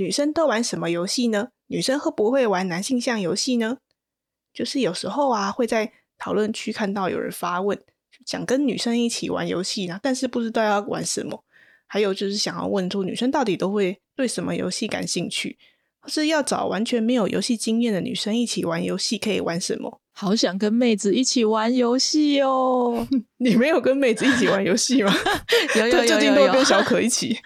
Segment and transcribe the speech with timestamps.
[0.00, 1.48] 女生都玩什么游戏呢？
[1.66, 3.76] 女生会不会玩男性向游戏呢？
[4.54, 7.78] 就是有时候啊，会在讨论区看到有人发问，
[8.24, 11.44] 想跟女生一起玩游戏呢，但是不知道要玩什么。
[11.86, 15.58] 还有就是想要问出女生到底都会对什么游戏感兴趣，
[16.00, 20.00] 或是要找完全没有游戏经验的女生一起玩游戏，可以玩什么？
[20.12, 23.06] 好想跟妹子一起玩游戏哦！
[23.38, 25.12] 你没有跟妹子一起玩游戏吗？
[25.76, 27.38] 有有 有最近有有都跟小可一起。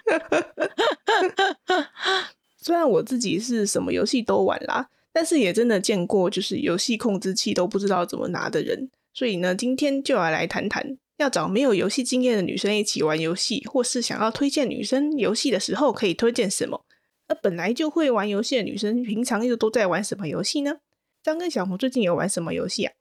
[2.65, 8.89] 虽然我自己是什么游戏都玩啦，但是也真的见过就是游戏控制器都不知道怎么拿的人。
[9.13, 16.83] 所以呢，今天就要来谈谈，要找没有游戏经验的女生一起玩游戏，或是想要推荐女生游戏的时候，可以推荐什么？
[17.27, 20.77] 那本来就会玩游戏的女生，平常又都在玩什么游戏呢？
[21.21, 22.93] 张跟小红最近有玩什么游戏啊？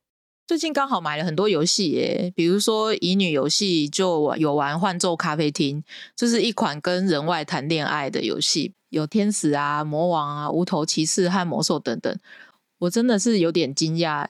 [0.47, 5.81] 最近刚好买了很多游戏耶，比如说乙女游戏就有玩《幻奏咖啡厅》，
[6.15, 12.15] 这是一款跟人外谈恋爱的游戏，有天使啊、魔王啊、无头骑士和魔兽等等。
[12.79, 14.27] 我真的是有点惊讶，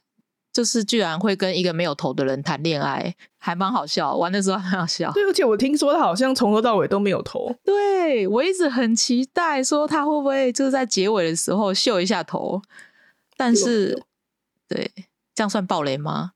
[0.52, 5.10] 就是居然会跟一个没有头的人谈恋爱，还蛮好笑，玩的时候很好笑。
[5.12, 7.52] 对，而且我听说他好像从头到尾都没有头。
[7.64, 12.62] 对我一直很期待说他会不会就是在结尾的时候秀一下头，
[13.36, 14.02] 但是有
[14.68, 14.92] 对
[15.34, 16.32] 这样算暴雷吗？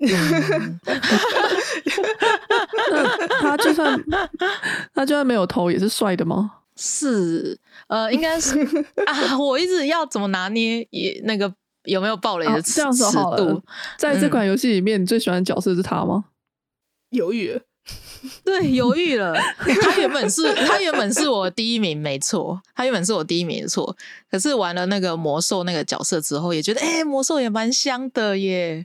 [0.00, 0.80] 嗯
[3.40, 4.02] 他就算
[4.94, 6.52] 他就算没有头，也是帅的吗？
[6.76, 8.58] 是，呃，应该是
[9.06, 11.52] 啊，我一直要怎么拿捏也那个
[11.84, 13.62] 有没有暴雷啊的尺这样说好尺度了？，
[13.98, 16.24] 在这款游戏里面，你最喜欢的角色是他吗？
[17.10, 17.60] 犹豫了，
[18.44, 19.34] 对，犹豫了。
[19.82, 23.96] 他原本是他原本是我第一名，没错，他原本是我第一名，没错。
[24.30, 28.84] 可是玩了那个魔兽那个角色之后，也觉得哎、魔兽也蛮香的耶，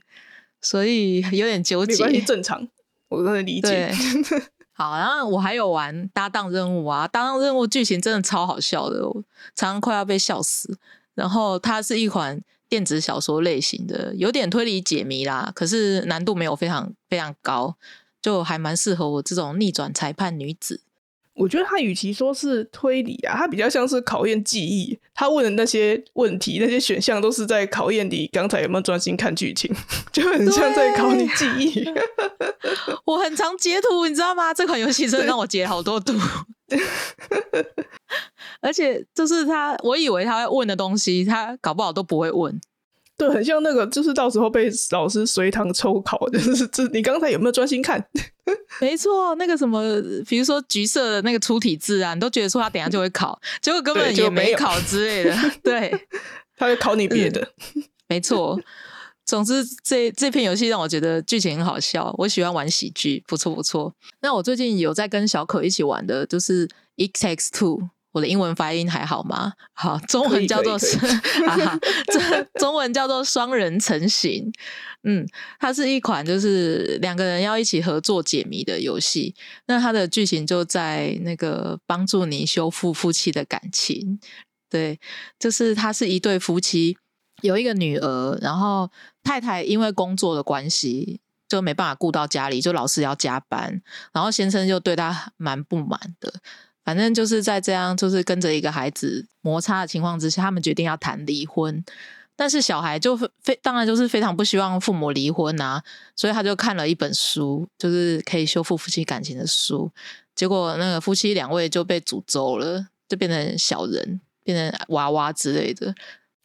[0.62, 1.94] 所以有点纠结。
[1.94, 2.68] 没关系，正常，
[3.09, 3.91] 我都能理解。
[4.78, 9.24] 好，然后我还有玩搭档任务啊，搭档任务剧情真的超好笑的，我
[9.56, 10.78] 常常快要被笑死。
[11.13, 17.75] 然后它是一款电子小说类型的，有点推理解谜啦，可是难度没有非常非常高，
[18.25, 20.81] 就还蛮适合我这种逆转裁判女子。
[21.36, 24.97] 我觉得他与其说是推理啊，他比较像是考验记忆。
[25.13, 29.72] 他问的那些问题、那些选项，都是在考验你刚才有没有专心看剧情，
[30.12, 31.86] 就很像在考你记忆。
[33.06, 34.52] 我很常截图，你知道吗？
[34.52, 36.13] 这款游戏真的让我截好多图，
[38.59, 42.59] 而且就是他，我以为他会问的东西，他搞不好都不会问。
[43.18, 48.03] 对，很像那个，就是到时候被老师随堂抽考， 就是这你刚才有没有专心看？
[48.81, 49.81] 没错，那个什么，
[50.28, 55.36] 比如说橘色的那个出题字啊，你都觉得说他等下就会考，结果根本也没考之类的。
[55.64, 55.98] 对，
[56.58, 57.48] 他会考你别的。
[58.08, 58.59] 没错。
[59.25, 63.92] 总之，这这篇游戏让我觉得剧情很好笑，我喜欢玩喜剧，不错不错。
[64.22, 67.80] 那我最近有在跟小可一起玩的，就是 X Two。
[68.16, 69.52] 我的英文发音还好吗？
[69.74, 74.50] 好，中文叫做可以可以 啊哈，这中文叫做双人成型。
[75.03, 75.28] 嗯，
[75.59, 79.36] 它是一款就是两个人要一起合作解谜的游戏。
[79.68, 84.18] 那它的剧情就在那个帮助你修复夫妻的感情。
[84.70, 84.98] 对，
[85.38, 86.98] 就是他是一对夫妻，
[87.42, 88.90] 有一个女儿，然后
[89.24, 93.81] 太太因为工作的关系就没办法顾到家里，就老是要加班，
[94.14, 96.34] 然后先生就对她蛮不满的。
[96.85, 101.84] 反正就是在这样，就是跟着一个孩子摩擦的情况之下，他们决定要谈离婚。
[102.38, 105.81] 但是小孩就非当然就是非常不希望父母离婚啊，
[106.16, 109.90] 所以他就看了一本书，就是可以修复夫妻感情的书。
[110.35, 115.95] 结果那个夫妻两位就被诅咒了，就变成小人，变成娃娃之类的。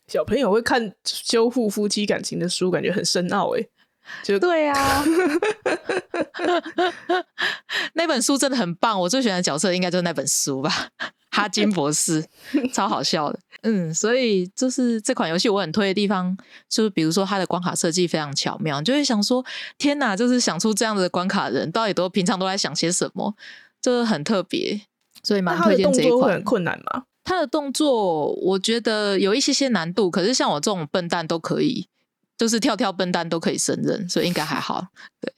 [0.07, 3.69] 小朋友会看修复夫妻感情的书，感觉很深奥诶。
[4.23, 5.05] 就对啊，
[7.95, 10.89] 那本书真的很棒，我最喜欢的角色应该就是那本书吧，
[11.31, 12.25] 哈金博士，
[12.73, 13.39] 超好笑的。
[13.63, 16.37] 嗯，所以就是这款游戏我很推的地方，
[16.69, 19.45] 就是比如说它的关卡设计非常巧妙，你就会想说，
[19.77, 23.35] 天哪，就是想出这样的关卡的人，到底都平常都在想些什么，
[23.83, 24.81] 就是很特别，
[25.23, 26.43] 所以蛮推荐这一款作很。
[26.43, 27.05] 困难吗？
[27.23, 31.87] 他的动作我觉得有一些些难度，可是像我这种笨蛋都可以，
[32.41, 34.87] 就是跳跳笨蛋都可以胜任，所以应该还好。
[35.21, 35.31] 对，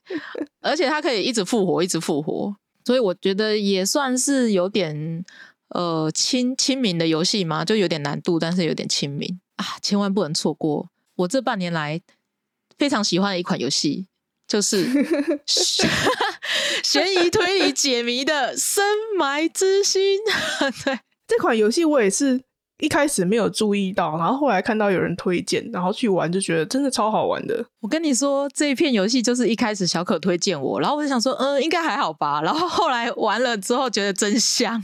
[0.61, 2.55] 而且他可以一直复活，一直复活，
[2.85, 5.25] 所以我觉得也算是有点
[5.71, 10.89] 呃亲亲民的游戏嘛，就有点难度，但是有点亲民啊，千万不能错过。
[11.17, 12.01] 我这半年来
[12.79, 14.07] 非常喜欢的一款游戏，
[14.47, 14.87] 就是
[16.85, 18.85] 悬疑推理解谜的《深
[19.19, 20.21] 埋之心》。
[20.85, 22.41] 对，这款游戏我也是
[22.82, 27.64] 一开始没有注意到，然后后来看到有人推荐，然后去玩，就觉得真的超好玩的。
[27.79, 32.43] 我跟你说，这一片游戏就是一开始小可推荐我，然后我就想说，嗯，应该还好吧。
[32.43, 34.82] 然后后来玩了之后，觉得真香。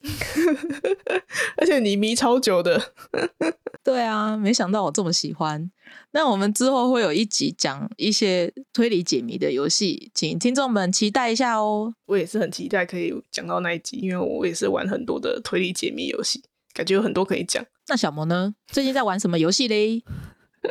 [1.56, 2.92] 而且你迷超久的，
[3.82, 5.70] 对啊，没想到我这么喜欢。
[6.12, 11.92] 那我们之后会有一集讲一些推理解谜的游戏，请听众们期待一下哦。
[12.06, 16.42] 我也是很期待可以讲到那一集，因为我也是玩很多的推理解谜游戏，
[16.78, 17.64] 感觉有很多可以讲。
[17.88, 18.54] 那小魔呢？
[18.68, 20.00] 最近在玩什么游戏嘞？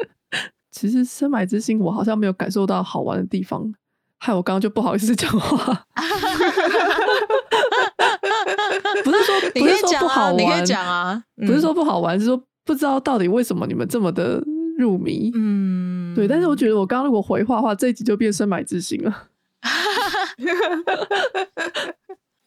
[0.71, 3.69] 其实深埋之心我好像没有感受到好玩的地方，
[4.18, 5.86] 害我刚刚就不好意思讲话。
[9.04, 14.42] 不是说 不是说不好玩，你可以讲啊，不是说不好玩，是说不知道到底为什么你们这么的
[14.77, 15.30] 入迷。
[15.36, 16.25] 嗯，对。
[16.25, 19.27] 但是我觉得我刚刚如果回话的话，这一集就变深埋之心了。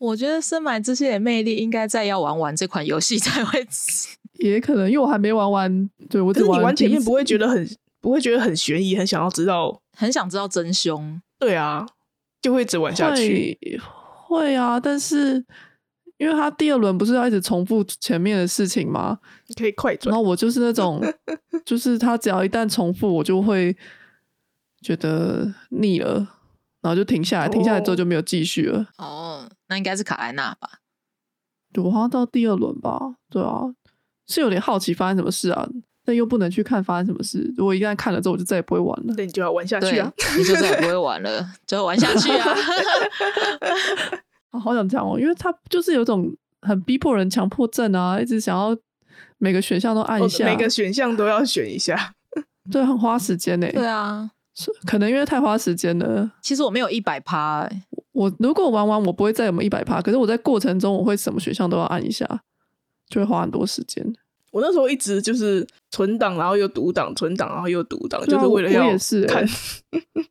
[0.00, 3.66] 我觉得深埋之心的魅力应该在要玩完这款游戏才会。
[4.40, 7.68] 也可能因为我还没玩完，对我可是你玩前面不会觉得很
[8.00, 11.20] 不会觉得很悬疑，很想要知道，很想知道真凶。
[11.38, 11.86] 对啊，
[12.40, 13.58] 就会一直玩下去。
[14.26, 15.44] 会啊，但是
[16.16, 19.18] 因为他第二轮不是要一直重复前面的事情吗？
[19.48, 20.10] 你可以快转。
[20.10, 21.02] 然后我就是那种，
[21.66, 23.76] 就是他只要一旦重复，我就会
[24.80, 26.14] 觉得腻了，
[26.80, 27.48] 然后就停下来。
[27.50, 28.86] 停下来之后就没有继续了。
[28.96, 30.68] 哦，那应该是卡莱娜吧？
[31.76, 32.98] 我好像到第二轮吧。
[33.30, 33.62] 对啊，
[34.26, 35.66] 是有点好奇发生什么事啊，
[36.04, 37.54] 但又不能去看发生什么事。
[37.56, 39.14] 如果一旦看了之后，我就再也不会玩了。
[39.16, 40.12] 那你就要玩下去啊！
[40.36, 42.54] 你就再也不会玩了，就要玩下去 啊！
[44.58, 46.28] 好想讲哦，因为他就是有种
[46.62, 48.76] 很逼迫人强迫症啊，一直想要
[49.38, 52.14] 每个选项都按一下，每个选项都要选一下，
[52.72, 53.70] 对，很花时间呢。
[53.72, 54.28] 对啊，
[54.86, 56.28] 可能因为太花时间了。
[56.42, 57.70] 其实我没有一百趴，
[58.12, 62.26] 我如果玩完我不会再有一百趴，可是我在过程中我会什么选项都要按一下，
[63.08, 64.04] 就会花很多时间。
[64.50, 68.82] 我那时候一直就是存档，然后又读档，存档，然后又读档，就是为了要
[69.28, 69.46] 看。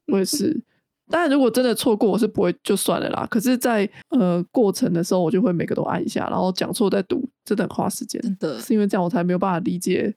[0.07, 0.61] 我也是。
[1.09, 3.25] 当然，如果真的错过，我是不会就算了啦。
[3.31, 8.21] 可是，在呃过程的时候，我就会每个都按一下，然后讲错再读，真的很花时间。
[8.21, 10.13] 真的是因为这样，我才没有办法理解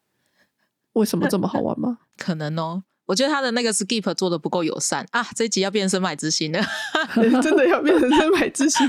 [0.93, 2.01] 为什么这么好玩吗？
[2.19, 2.83] 可能哦。
[3.07, 5.27] 我觉得他的那个 skip 做的不够友善啊！
[5.35, 6.61] 这一集要变成深买之心了，
[7.43, 8.89] 真的要变成深买之心，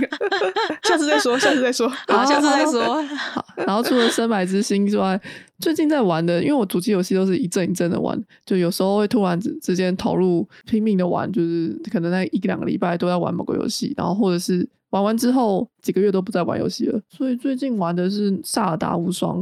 [0.83, 3.03] 下次再说，下次再说， 好，下次再说。
[3.03, 5.19] 好，然后除了深买之心之外，
[5.59, 17.01] 最近在玩的，因为我主机游戏都是一阵一阵的玩，就有时候会突然之之间投入拼命的玩，就是可能那一两个礼拜都在玩某个游戏，然后或者是玩完之后几个月都不再玩游戏了。
[17.09, 19.39] 所以最近玩的是《萨尔达无双》。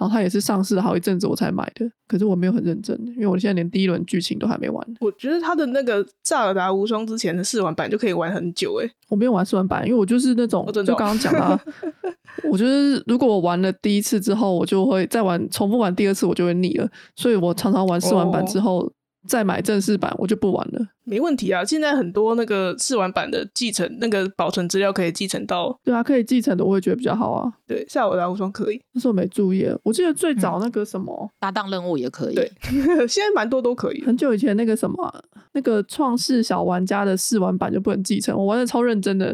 [0.00, 4.86] 然后它也是上市了好一阵子我才买的，可是我没有很认真，因为我现在连第一轮剧情都还没玩。
[4.98, 8.90] 我觉得它的那个《萨尔达无双》之前的试玩版就可以玩很久诶。
[9.10, 11.60] 我没有玩试玩版，因为我就是那种就刚刚讲的，
[12.50, 18.90] 我觉得如果我玩了第一次之后，我就会再玩重复玩第二次，我就会腻了，所以我常常玩试玩版之后。
[19.26, 20.80] 再买正式版，我就不玩了。
[21.04, 25.78] 没问题啊，现在很多那个试玩版的继承，那个保存资料可以继承到。
[25.84, 27.52] 对啊，可以继承的，我也觉得比较好啊。
[27.66, 28.80] 对，下午的无双可以。
[28.94, 32.34] 但是我没注意，我记得最早那个什么搭档任务也可以。
[32.34, 32.50] 对，
[33.06, 34.02] 现在蛮多都可以。
[34.02, 39.26] 很久以前那个什么，那个创世小玩家的试玩版就不能继承，我玩的超认真的，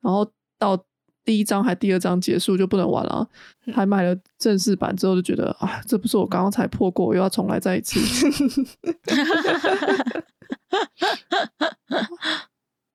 [0.00, 0.24] 然后
[0.58, 0.78] 到。
[1.24, 3.28] 第一章还第二章结束就不能玩了，
[3.72, 8.00] 还买了正式版之后就觉得啊，这不是我刚刚才破过，又要重来再一次。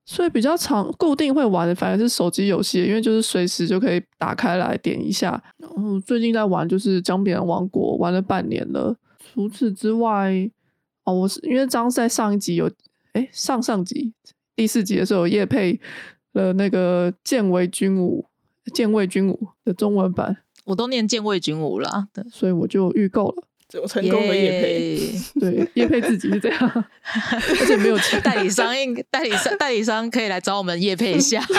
[0.06, 5.42] 所以比较常固定会玩的反而是手机游戏，因为就是随时就可以打开来点一下。
[5.58, 8.96] 然后最近在玩就是《江边王国》，玩了半年了。
[9.20, 10.50] 除此之外，
[11.04, 12.72] 哦，我是因为张在上一集有，
[13.14, 14.14] 哎，上上集
[14.56, 15.80] 第四集的时候叶配。
[16.38, 18.24] 的那个剑卫军武，
[18.72, 25.00] 剑卫军武的中文版，我都念剑卫军武了，所以我就预购了，有成功的叶配，
[25.40, 26.86] 对，叶配自己是这样，
[27.60, 31.44] 而且没有钱， 代理商应代理商代理商可以来找我们叶配一下。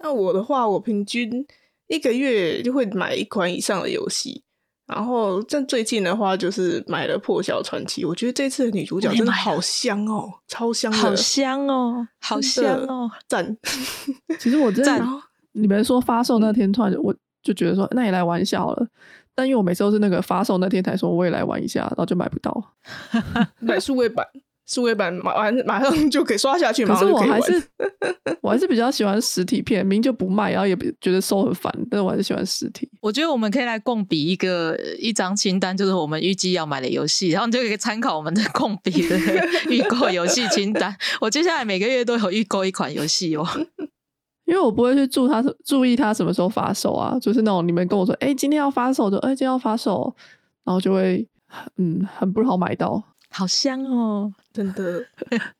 [0.00, 1.46] 那我的话，我平均
[1.88, 4.44] 一个月就会买一款以上的游戏。
[4.86, 13.56] 然后，在最近的话，就是买了《破晓传奇》，我觉得这次的女主角真的好香哦，超香的，好香哦，好香哦，赞！
[14.38, 15.04] 其实我真的，
[15.52, 17.12] 你们说发售那天突然我
[17.42, 18.86] 就觉得说，那也来玩一下好了。
[19.34, 22.72] 但因为我每次都是那个发售那天才说我也来玩一下，然后就买不到，
[23.58, 24.24] 买数位版。
[24.66, 27.04] 数位版马完马上就可以刷下去，可是。
[27.06, 27.62] 我还是
[28.42, 32.88] 我还是比较喜欢实体片，明明就不卖，然后也不觉得收很烦，但我还是喜欢实体。
[33.00, 39.16] 我觉得我们可以来共比一个一张清单，就是我们预计要买的游戏，然后你就可以参考我们的共比的
[39.68, 40.94] 预购游戏清单。
[41.20, 43.46] 我接下来每个月都有预购一款游戏哦。
[44.46, 50.14] 因为我不会去注他注意他什么时候发售啊，就是那种你们跟我说，哎、今天要发售，就哎、今天要发售，
[50.64, 51.26] 然后就会
[51.78, 53.02] 嗯很不好买到。
[53.30, 54.32] 好香哦！
[54.52, 55.06] 真的。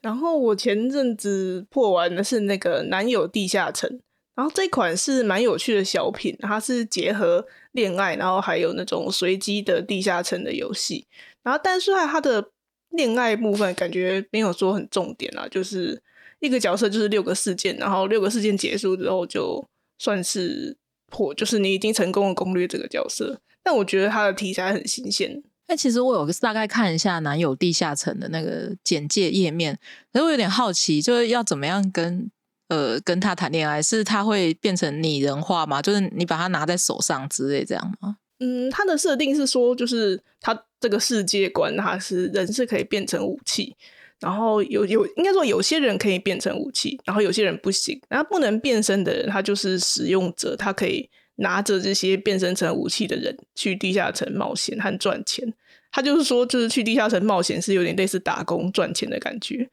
[0.00, 3.88] 然后我前阵子破完的是那个《男友地下城》，
[4.34, 11.06] 然后这款是蛮有趣的小品，它是结合恋爱，然后还有那种随机的地下城的游戏。
[11.42, 12.50] 然后，但是它的
[12.90, 16.02] 恋爱部分感觉没有说很重点啊，就是
[16.40, 19.66] 一个角色就是六个事件，然后六个事件结束之后就
[19.98, 20.76] 算是
[21.10, 23.40] 破，就是你已经成功的攻略这个角色。
[23.62, 29.78] 但我觉得它的题材很新鲜，那其实我有大概看一下男友地下城的那个简介页面，
[30.12, 32.30] 可是我有点好奇，就是要怎么样跟
[32.68, 33.82] 呃跟他谈恋爱？
[33.82, 35.80] 是他会变成拟人化吗？
[35.80, 38.18] 就是你把他拿在手上之类这样吗？
[38.40, 43.74] 嗯，它的设定是说，就是它这个世界观，它是人是可以变成武器，
[44.20, 47.98] 然后有有应该说有些人可以变成武器，然后有些人不行。
[48.08, 55.52] 然后不能变身的人，他就是使用者，他可以拿着这些变身成武器的人去地下城冒险和赚钱。
[55.90, 59.68] 他就是说，就是去地下城冒险是有点类似打工赚钱的感觉。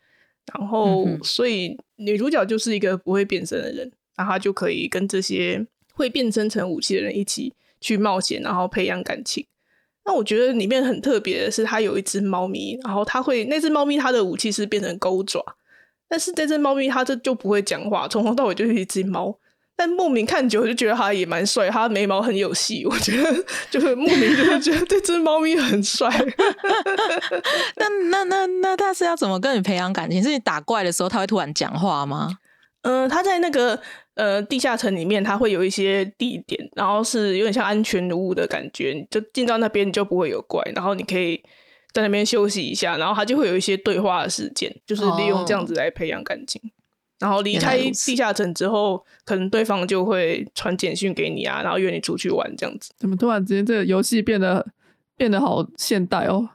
[0.53, 9.45] 然后，嗯所以女主角就是一个不会变身的人，然后她就可以跟这些会变身成武器的人一起去冒险，然后培养感情。
[10.03, 15.43] 那我觉得里面很特别的是，它有一只猫咪，然后它会那只猫咪它的武器是变成钩爪，
[16.07, 19.37] 但是这只猫咪它这就不会讲话，从头到尾就是一只猫。
[19.81, 26.07] 但莫名看久了就觉得他也蛮帅，他眉毛很有戏，我觉得就是莫名就是觉得这只猫咪很帅。
[27.77, 30.21] 那那那那他是要怎么跟你培养感情？
[30.21, 32.29] 是你打怪的时候他会突然讲话吗？
[32.83, 33.81] 嗯、他在那个
[34.13, 41.41] 呃地下城里面，他会有一些地点，然后是有点像安全屋的感觉，你就进到那边你就不会有怪，然后你可以
[41.91, 46.61] 在那边休息一下，然后他就会有一些对话的时间，就是利用这样子来培养感情。
[47.21, 52.91] 然后离开地下城之后，可能对方就会传简讯给你啊，然后约你出去玩这样子。
[52.97, 54.65] 怎么突然之间这个游戏变得
[55.15, 56.49] 变得好现代哦？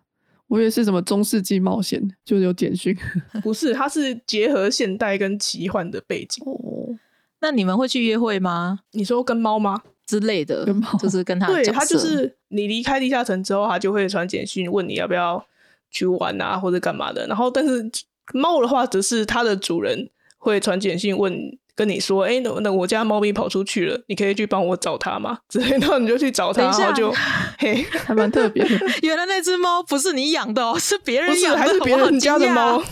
[0.49, 2.97] 我以为是什么中世纪冒险，就是有简讯
[3.43, 6.45] 不是，它是结合现代跟奇幻的背景。
[6.45, 6.99] 哦。
[7.41, 8.81] 那你们会去约会吗？
[8.93, 9.83] 你说跟猫吗？
[10.07, 15.45] 之类的跟猫，就是跟他对，角他就是你离开地下城之后，他就会传简讯问你要不要
[15.91, 17.27] 去玩啊，或者干嘛的。
[17.27, 17.85] 然后，但是
[18.33, 20.09] 猫的话，则是它的主人
[20.47, 25.39] 会传简讯问跟你说，哎、那那我家猫咪跑出去了，你可以去帮我找它吗？
[25.49, 27.13] 之类的，然后你就去找它，然后就
[27.59, 28.71] 嘿，还蛮特别的。
[29.03, 32.83] 原来那只猫不是你养的哦，是别人养的，还是别人家的猫，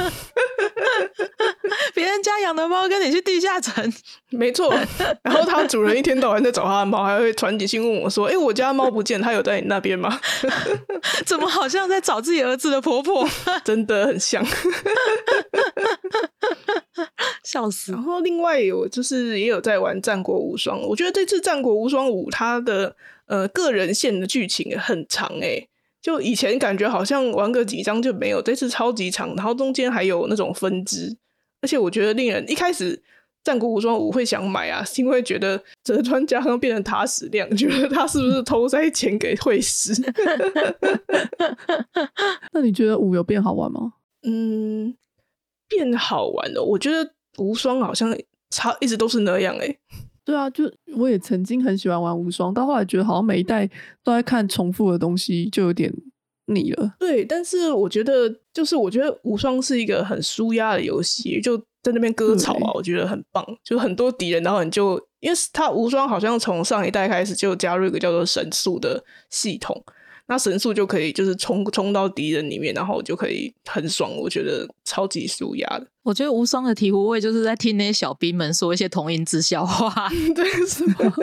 [1.95, 3.93] 别人家养的猫跟你去地下城，
[4.31, 4.75] 没错。
[5.23, 10.21] 然后它主人一天到晚在找它的猫，还会传简讯问我说，哎、我家猫不见，它有在你那边吗？
[11.25, 13.27] 怎么好像在找自己儿子的婆婆？
[13.65, 14.45] 真的很像。
[17.43, 18.03] 笑死然！
[18.03, 22.95] 后另外有就是也有在玩《战国无双》，我觉得这次《战国无双五》它的
[23.27, 25.69] 呃个人线的剧情很长诶、
[26.03, 31.17] 就以前感觉好像玩个几章就没有，这次超级长，然后中间还有那种分支，
[31.63, 32.97] 而且我觉得令人一开始
[33.43, 39.93] 《战国无双五》会想买啊，是因为觉得泽川家康变成塔矢亮，觉得他是不是偷塞钱给惠师？
[42.53, 43.95] 那你觉得五有变好玩吗？
[44.23, 44.95] 嗯，
[45.69, 46.63] 变好玩了。
[46.63, 48.17] 我觉得无双好像
[48.55, 49.79] 差一直都是那样诶、
[50.25, 53.69] 对啊，就我也曾经很喜欢玩无双，到后来觉得好像每一代
[54.05, 55.93] 都在看重复的东西，就有点
[56.47, 56.95] 腻了。
[56.99, 63.45] 对，但是我觉得，就是我觉得无双是一个很舒压的游戏，就在那边割草啊，我觉得很棒。
[63.65, 69.85] 就很多敌人，然后你就因为它无双好像从上一代开始就加入一个叫做神速的系统，
[70.27, 75.87] 那神速就可以就是冲冲到敌人里面，然后就可以很爽，我觉得超级舒压的。
[76.03, 80.95] 我觉得无双的醍醐味就是在听那些小兵们说一些同音字笑话， 对，是吗？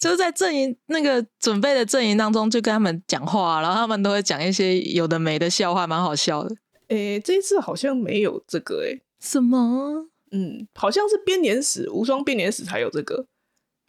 [0.00, 6.54] 就是在阵营那个准备的阵营当中，就跟他们讲话，然后他们都会讲一些有的没的笑话，蛮好笑的。
[6.88, 10.06] 诶，这一次好像没有这个诶，什么？
[10.32, 13.26] 嗯，好像是编年史无双编年史才有这个，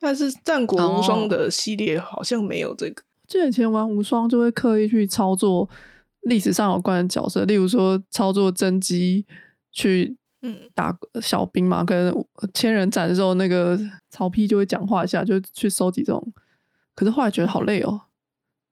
[0.01, 3.03] 但是战国无双的系列好像没有这个。
[3.27, 5.69] 记得以前玩无双就会刻意去操作
[6.23, 9.25] 历史上有关的角色，例如说操作甄姬
[9.71, 12.11] 去嗯，打小兵嘛，跟
[12.53, 13.79] 千人斩的时候，那个
[14.09, 16.33] 曹丕就会讲话一下，就去收集这种。
[16.95, 18.01] 可是后来觉得好累哦，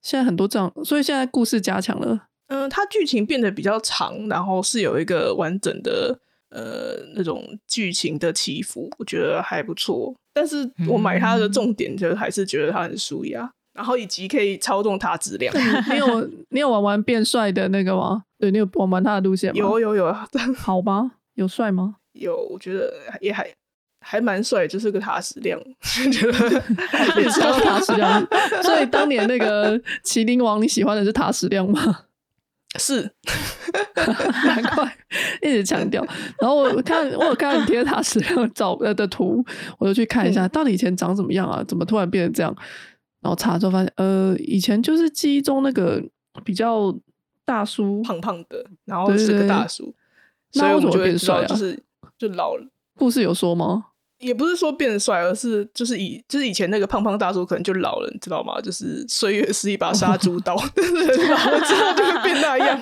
[0.01, 2.27] 现在很多这样，所以现在故事加强了。
[2.47, 6.19] 嗯，它剧情变得比较长，然后是有一个完整的
[6.49, 10.15] 呃那种剧情的起伏，我觉得还不错。
[10.39, 15.53] 但是我买它的重点就还是觉得它很舒压，然后以及可以操纵它质量。
[15.91, 18.23] 你有 你有玩完变帅的那个吗？
[18.37, 19.57] 对，你有玩完它的路线吗？
[19.57, 20.15] 有有有，
[20.55, 21.11] 好吧？
[21.35, 21.95] 有帅吗？
[22.13, 23.45] 有，我觉得也还
[23.99, 25.59] 还蛮帅，就是个塔矢亮，
[26.09, 28.25] 觉 得也是塔矢亮。
[28.63, 32.05] 所以当年那个麒麟王，你喜欢的是塔矢亮吗？
[32.77, 33.11] 是，
[34.45, 34.95] 难怪
[35.41, 36.05] 一直强调。
[36.39, 39.43] 然后我看我有看你贴塔矢亮照呃的图，
[39.79, 41.63] 我就去看一下，到底以前长怎么样啊？
[41.67, 42.55] 怎么突然变成这样？
[43.21, 46.01] 然后查之后发现，呃，以前就是记忆中那个
[46.45, 46.95] 比较
[47.43, 49.93] 大叔，胖胖的，然后是个大叔，
[50.51, 51.77] 所以我就变帅，就是
[52.17, 52.65] 就老了。
[52.95, 53.87] 故事有说吗？
[54.19, 58.59] 也不是说变帅，而是就是以就是以前那个胖胖大叔可能就老了，你知道吗？
[58.59, 62.81] 就是岁月是一把杀猪刀，老了之后就会变那样。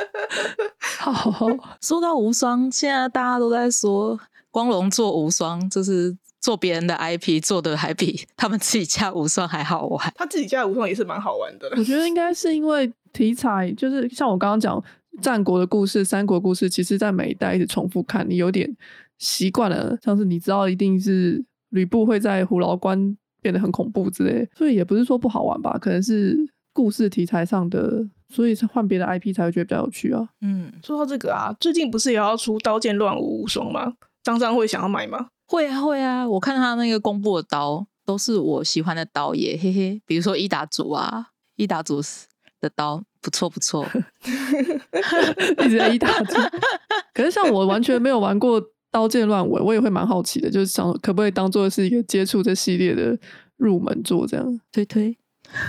[0.80, 1.46] 好，
[1.82, 4.18] 说到无双，现在大家都在说
[4.50, 10.12] 光荣做无双，就是做别人的 IP 做的还比他们自己家无双还好玩。
[10.16, 11.70] 他自己家的无双也是蛮好玩的。
[11.76, 14.82] 我觉得应该是因为题材，就是像我刚刚讲
[15.20, 18.74] 战国的故事、三国故事，其实在每一代一直重复看，你有点。
[19.18, 26.36] 习惯了，像是你知道一定是吕布会在虎牢关变得很恐怖之类，所以也不是说不好玩吧，可能是
[26.72, 30.28] 故事题材上的，所以是换别的 IP 才会觉得比较有趣啊。
[30.40, 33.94] 嗯，说到这个啊，最近不是也要出《刀剑乱舞无双》吗？
[34.22, 35.28] 张张会想要买吗？
[35.46, 42.02] 会啊会啊，我看他那个公布的刀都是我喜欢的刀耶，嘿嘿，比如说伊达族啊，伊达族
[42.60, 43.86] 的刀不错不错，
[45.64, 46.34] 一直在伊达族，
[47.14, 48.62] 可是像我完全没有玩过。
[48.96, 53.14] 刀剑乱舞，我也会蛮好奇的，就是想可不可以当做是一个接触这系列的
[53.58, 55.14] 入门作这样推推。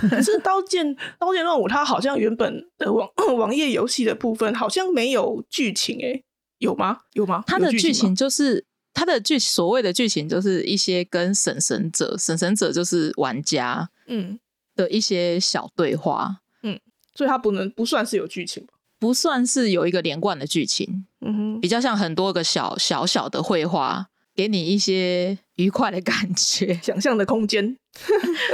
[0.08, 3.06] 可是刀剑刀剑乱舞，它好像原本的网
[3.36, 6.24] 网页游戏的部分好像没有剧情，诶，
[6.56, 7.00] 有吗？
[7.12, 7.44] 有吗？
[7.46, 14.40] 它的剧情就是它的剧所谓的剧情，就是一些跟神神者、神神者就是玩家嗯
[14.74, 16.80] 的一些小对话嗯，
[17.14, 18.72] 所以它不能不算是有剧情吧？
[18.98, 27.76] 不算是有一个连贯的剧情，嗯哼，比较像很多个小小小的绘画，给你一些愉快的感觉， 想象的空间。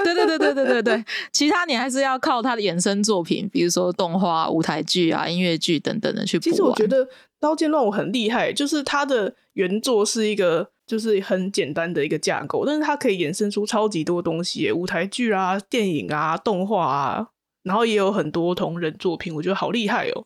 [0.03, 6.38] 对对对对对对对，其他你还是要靠它的衍生作品，比如说动画、舞台剧啊、音乐剧等等的去。
[6.38, 7.05] 其实我觉得
[7.38, 17.29] 《刀剑乱舞》很厉害，就是它的原作是一个就是很简单的一个架构，但是它可以衍生出超级多东西，舞台剧啊、电影啊、动画啊，
[17.62, 20.24] 然后也有很多同人作品，我觉得好厉害哦。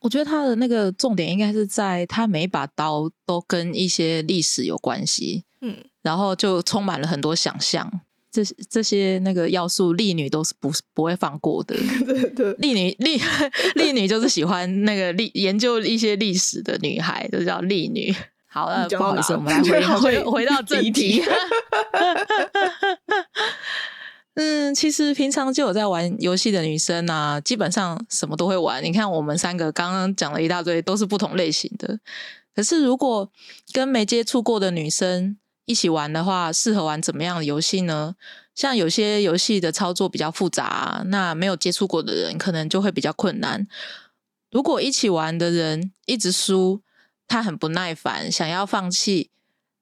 [0.00, 11.74] 我觉得他的那个重点应该是在他每一把刀都跟一些历史有关系，嗯，然后就充满了很多想象，这这些那个要素，丽女都是不不会放过的。
[12.06, 13.20] 对对，丽女丽
[13.74, 18.14] 丽女就是喜欢那个历研究一些历史的女孩，就叫丽女。
[18.50, 21.22] 好了，不好意思，我们来 回回回到正题。
[24.40, 28.80] 嗯，其实平常就有在玩游戏的女生啊，基本上什么都会玩。
[28.84, 31.98] 你看我们三个刚刚讲了一大堆，都是不同类型的。
[32.54, 33.28] 可是如果
[33.72, 38.14] 跟没接触过的女生一起玩的话，适合玩怎么样的游戏呢？
[38.54, 43.66] 像有些游戏的操作比较复杂，那没有接触过的人可能就会比较困难。
[44.52, 46.80] 如果一起玩的人一直输，
[47.26, 49.30] 他很不耐烦，想要放弃。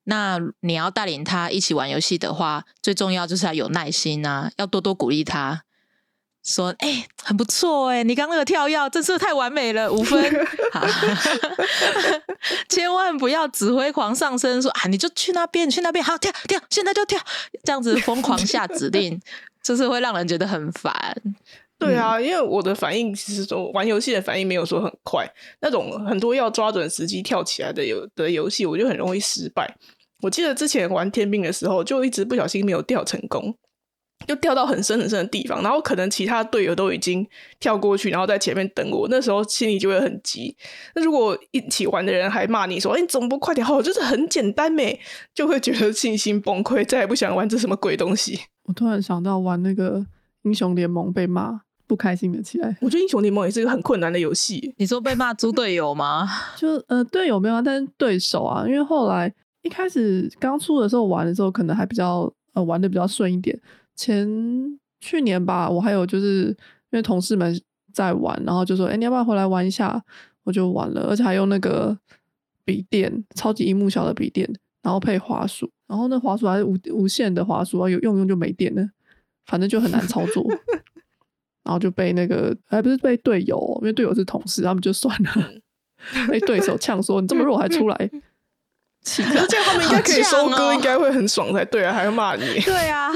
[0.08, 5.62] 那你要带领他一起玩游戏的话，最重要就是要有耐心啊，要多多鼓励他，
[6.44, 10.22] 说：“哎，很不错哎，你刚那个跳跃真是太完美了，五分。”，
[12.70, 17.20] 千万不要指挥狂上身，说：“啊，你就去那边，去那边，好跳跳，现在就跳。”
[17.64, 19.20] 这样子疯狂下指令，
[19.60, 21.20] 就是会让人觉得很烦。
[21.78, 25.26] 对啊，因为我的反应其实说玩游戏的反应没有说很快，
[25.60, 29.76] 那种很多要抓准时机跳起来的游的游戏，我就很容易失败。
[30.22, 33.54] 我记得之前玩天兵的时候，就一直不小心没有掉成功，
[34.26, 37.24] 就掉到很深很深的地方，然后可能其他队友都已经
[37.60, 40.56] 跳过去，然后在前面等我，那时候心里就会很急。
[40.94, 44.98] 那如果一起玩的人还骂你说：“哎，你怎么不快点？”好，就是很简单呗，
[45.34, 48.40] 就会觉得信心崩溃，再也不想玩这什么鬼东西。
[48.64, 50.06] 我突然想到玩那个
[50.42, 52.76] 英雄联盟被骂，不开心的起来。
[52.80, 54.74] 我觉得英雄联盟也是一个很困难的游戏。
[54.78, 56.28] 你说被骂猪队友吗？
[56.56, 59.32] 就呃队友没有，但是对手啊，因为后来。
[59.62, 63.60] 一开始刚出的时候玩的时候，可能还比较呃玩的比较顺一点。
[63.96, 64.24] 前
[65.00, 66.56] 去年吧，我还有就是因
[66.92, 67.60] 为同事们
[67.92, 70.00] 在玩，然后就说：“哎，你要不要回来玩一下？”
[70.44, 71.98] 我就玩了，而且还用那个
[72.64, 74.48] 笔电，超级荧幕小的笔电，
[74.82, 78.88] 然后配滑鼠，然后那滑鼠还是无无线的滑鼠啊，有用用就没电了，
[79.46, 80.46] 反正就很难操作。
[81.66, 85.30] 然后就被那个还不是被队友哦，因为队友是同事，他们就算了，
[86.30, 88.10] 被对手呛说你这么弱还出来，
[89.02, 93.10] 气可是这样他们应该可以收割，应该会很爽才对啊，还要骂你，对啊，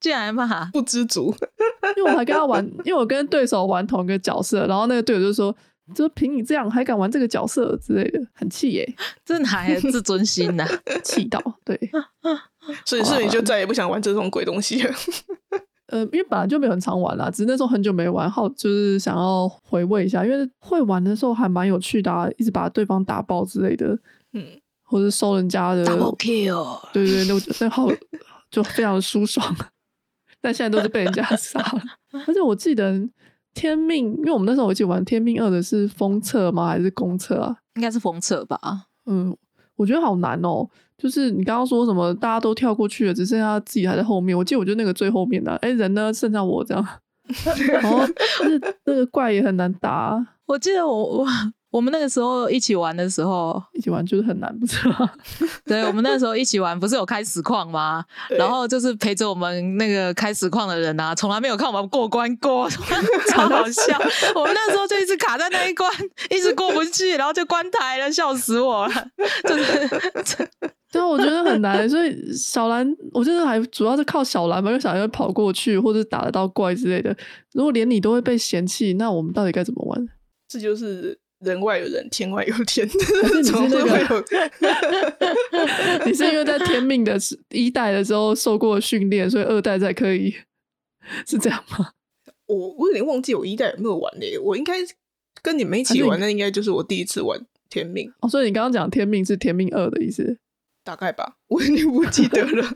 [0.00, 1.34] 竟然骂， 不知足。
[1.96, 5.54] 因为我还跟他玩，因为我跟对手玩同一个角色，然后那个队友就说。
[5.92, 10.64] 就凭你这样还敢玩这个角色之类的，很气耶，这哪来的自尊心呐、
[11.02, 11.76] 气到对。
[12.84, 14.94] 所以，所以你就再也不想玩这种鬼东西了。
[15.90, 23.98] 呃，因为本来就没有很常玩啦，只是那时候很久没玩，好就是想要回味一下，因为会玩的时候还蛮有趣的、啊，一直把对方打爆之类的，
[24.32, 24.44] 嗯，
[24.84, 25.84] 或者收人家的
[26.16, 27.88] kill，对对，那我觉得那好
[28.50, 29.54] 就非常的舒爽，
[30.40, 31.82] 但现在都是被人家 杀了。
[32.26, 32.92] 而且我记得
[33.54, 36.68] 天命，因为我们那时候一起玩天命二的是封测吗？
[36.68, 37.56] 还是公测啊？
[37.74, 38.58] 应该是封测吧？
[39.06, 39.36] 嗯，
[39.80, 40.68] 我觉得好难哦。
[40.98, 44.36] 就是你刚刚说什么，大家都跳过去了，只剩下自己还在后面。
[44.36, 46.12] 我记得我就那个最后面的、哎，人呢？
[46.12, 46.86] 剩下我这样。
[47.72, 48.00] 然后
[48.42, 50.14] 那那个怪也很难打，
[50.46, 51.26] 我记得我我
[51.70, 55.10] 我们那个时候一起玩的时候，一起玩就是很难，不是吗？
[55.64, 58.04] 对我们那时候一起玩，不是有开实况吗？
[58.36, 62.68] 然后就是陪着我们那个开实况的人啊，从来没有看我们过关过，
[63.30, 63.96] 超好笑。
[64.34, 65.90] 我们那时候就一直卡在那一关，
[66.28, 68.92] 一直过不去，然后就关台了，笑死我了。
[69.48, 69.88] 就是
[70.90, 77.16] 对啊，我觉得很难，所以小兰，我觉得还主要是靠小兰嘛，因为小兰会跑过去或者打得到怪之类的。
[77.52, 80.08] 如果连你都会被嫌弃，那我们到底该怎么玩？
[80.48, 84.24] 这就是人外有人，天外有天，是你是总 那个会有。
[86.06, 90.34] 你是因为在天命的时一代的时候受过训练，所以二代才可以，
[91.26, 91.92] 是这样吗？
[92.46, 94.74] 我我有点忘记我一代有没有玩嘞，我应该
[95.42, 100.36] 跟你们一起玩，那应该就是我第一次玩天命，哦，所以你刚刚讲天命是天命二的意思？
[100.82, 102.66] 大概吧，我已经不记得了。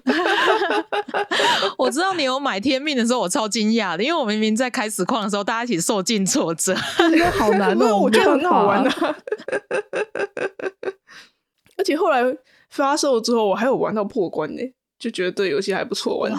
[1.78, 6.74] 我知道你有买天命的时候，我超惊讶的，因为我明明在开实况的时候，大家一起受尽挫折。
[6.98, 9.16] 这个好难哦， 我觉得很好玩的、啊。
[11.76, 12.22] 而且后来
[12.70, 14.62] 发售之后，我还有玩到破关呢，
[14.98, 16.32] 就觉得这游戏还不错玩。
[16.32, 16.38] 哇，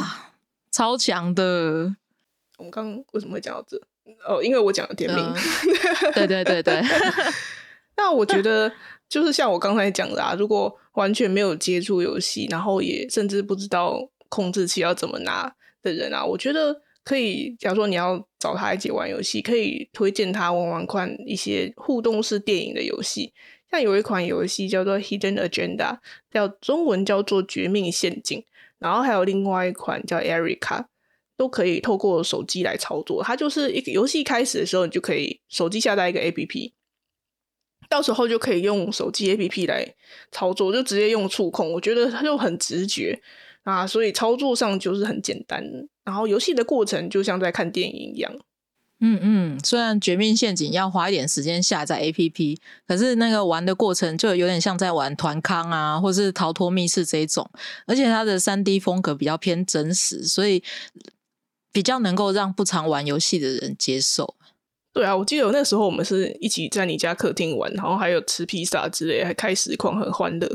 [0.71, 1.95] 超强的！
[2.57, 3.77] 我们刚刚为什么会讲到这？
[4.25, 5.25] 哦，因为我讲了天命。
[5.25, 5.35] 嗯
[6.13, 6.81] 对对对对，
[7.97, 8.71] 那我觉得
[9.09, 23.33] 就是像我刚才讲的啊，如果完全没有接触游戏，然后也甚至不知道控制器要怎么拿的人啊，我觉得可以，假如说你要找他一起玩游戏，可以推荐他玩玩看一些互动式电影的游戏。
[23.71, 25.75] 像有一款游戏叫做《Hidden Agenda》，
[26.31, 28.39] 叫中文叫做《绝命陷阱》，
[28.79, 30.57] 然后还有另外一款叫《Erica》。
[31.37, 36.71] 都可以透过手机来操作，它就是一个游戏开始的时候，你就可以手机下载一个 APP，
[37.89, 39.93] 到时候就可以用手机 APP 来
[40.31, 43.21] 操作，就直接用触控，我觉得它就很直觉
[43.63, 45.63] 啊，所以操作上就是很简单。
[46.03, 48.31] 然后游戏的过程就像在看电影一样。
[49.01, 57.49] 嗯嗯，虽然《绝命陷阱》要花一点时间下载 APP，可是那个玩的过程就有点像在玩团康啊，或是逃脱密室这一种，
[57.87, 60.63] 而且它的三 D 风格比较偏真实，所以
[61.73, 64.35] 比较能够让不常玩游戏的人接受。
[64.95, 70.49] 对啊，我记得那时候我们是一起在你家客厅玩，然后还有吃披萨之类，还开实况，很欢乐。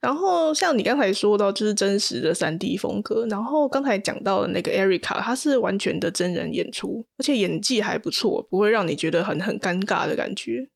[0.00, 3.26] 然后像你刚才说到，就是真实的三 D 风格。
[3.28, 10.66] 然后刚才讲到的那个 Erica，她是完全的真人演出，而且演技还不错，不会让你觉得很很尴尬的感觉，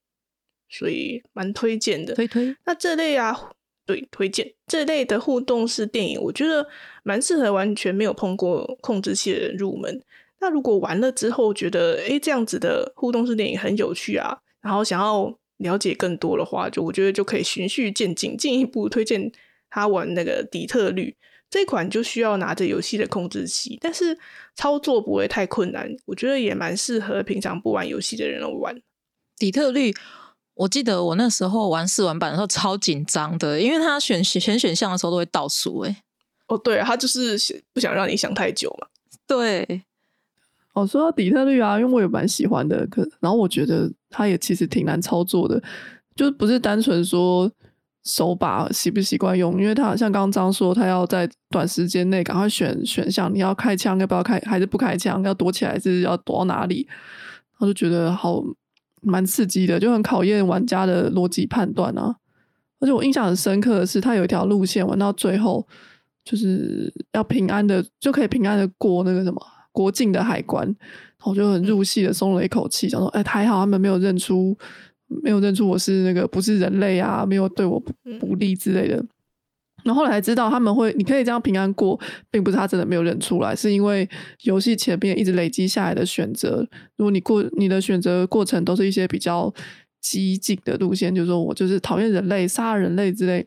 [0.69, 2.15] 所以蛮推荐的。
[2.15, 3.53] 推推，那这类啊，
[3.87, 6.69] 对，推荐这类的互动式电影，我觉得
[7.05, 10.03] 蛮适合完全没有碰过控制器的人入门。
[10.43, 19.33] 那如果玩了之后觉得，诶这样子的互动式电影很有趣啊，然后想要了解更多的话，就我觉得就可以循序渐进，进一步推荐
[19.71, 21.17] 他玩那个底特律
[21.49, 24.19] 这款，就需要拿着游戏的控制器，但是
[24.57, 28.77] 操作不会太困难，我觉得也蛮适合平常不玩游戏的人来玩。
[29.39, 29.95] 底特律。
[30.55, 36.03] 我记得我那时候玩试玩版的时候超紧张的，因为他选选选项的时候都会倒数，哎，
[36.47, 37.39] 哦，对啊，他就是
[37.73, 38.87] 不想让你想太久嘛。
[39.27, 39.83] 对，
[40.73, 45.63] 哦，说到底特律啊，因为我也蛮喜欢的，可然后我觉得它也其实挺难操作的，
[46.17, 47.51] 就是不是单纯说
[48.05, 56.89] 手把习不习惯用，因为它像刚刚张说，他要在短时间内赶快选选项，你要开枪要不要开，还是不开枪，要躲起来是要躲到哪里，
[57.59, 58.43] 我就觉得好
[59.03, 62.17] 蛮刺激的，就很考验玩家的逻辑判断啊。
[62.81, 65.65] 而且我印象很深刻的是，它有一条路线玩到最后，
[66.25, 69.41] 就是要平安的就可以平安的过那个什么。
[69.73, 70.75] 国境的海关，
[71.25, 74.57] 我就很入戏的松了一口气，想说，哎，还好他们没有认出，
[75.09, 79.05] 没有认出我是那个不是人类啊，没有对我不不利之类的。
[79.85, 81.99] 然后后来才知道他们会，你可以这样平安过，
[82.31, 84.09] 并不是他真的没有认出来，是因为
[84.43, 86.65] 游戏前面一直累积下来的选择。
[86.97, 89.53] 如果你过你的选择过程都是一些比较
[90.01, 93.45] 激进的路线，就是说我就是讨厌人类、杀人类之类，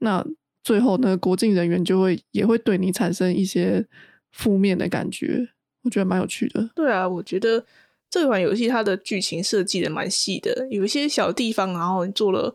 [0.00, 0.26] 那
[0.64, 3.86] 最后那个国境人员就会也会对你产生一些
[4.32, 5.50] 负面的感觉。
[5.86, 6.68] 我觉得蛮有趣的。
[6.74, 7.64] 对啊，我觉得
[8.10, 12.54] 这款游戏它的剧情设计的蛮细的，有一些小地方，然后你做了。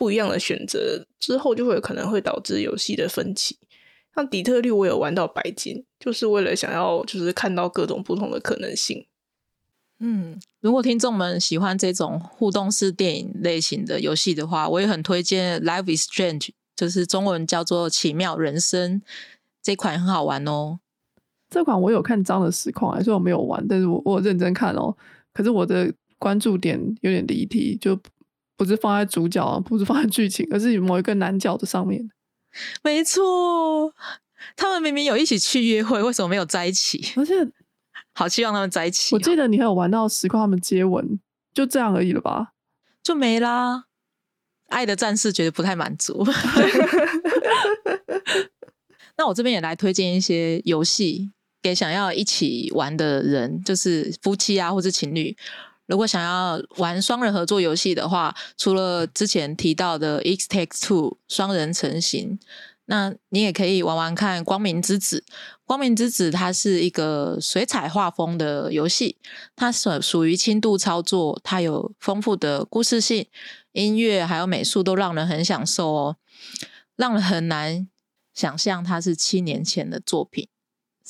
[0.00, 3.58] 不一样的选择之后，就会可能会导致游戏的分歧。
[4.14, 9.04] 像底特律，我有玩到白金，就是为了想要就是看到各种不同的可能性。
[9.98, 19.00] 嗯，如果听众们喜欢这种互动式电影类型的游戏的话，我也很推荐《Life is Strange》，就是中文叫做《奇妙人生》
[19.62, 20.80] 这款很好玩哦。
[21.50, 24.96] 这款我有看张的实况，虽然我没有玩，但是我我认真看哦。
[25.34, 27.98] 可是我的关注点有点离题，就。
[28.56, 32.10] 不是放在主角，不是放在剧情，而是某一个男角的上面。
[32.82, 33.90] 没错，
[34.54, 37.02] 他们明明有一起去约会，为什么没有在一起？
[37.16, 37.32] 而且，
[38.12, 39.14] 好希望他们在一起。
[39.14, 41.18] 我记得你还有玩到实况他们接吻，
[41.54, 42.52] 就这样而已了吧？
[43.02, 43.84] 就没啦。
[44.68, 46.22] 爱的战士觉得不太满足。
[49.16, 51.30] 那我这边也来推荐一些游戏
[51.62, 55.36] 给想要一起玩的人，就是夫妻啊，或是情侣。
[55.86, 62.38] 如果想要玩双人合作游戏的话，除了之前提到的《X Takes Two》双人成型，
[62.84, 65.24] 那你也可以玩玩看《光明之子》。
[65.64, 69.16] 《光明之子》它是一个水彩画风的游戏，
[69.56, 73.26] 它属属于轻度操作，它有丰富的故事性，
[73.72, 76.16] 音乐还有美术都让人很享受哦，
[76.94, 77.88] 让人很难
[78.32, 80.48] 想象它是七年前的作品。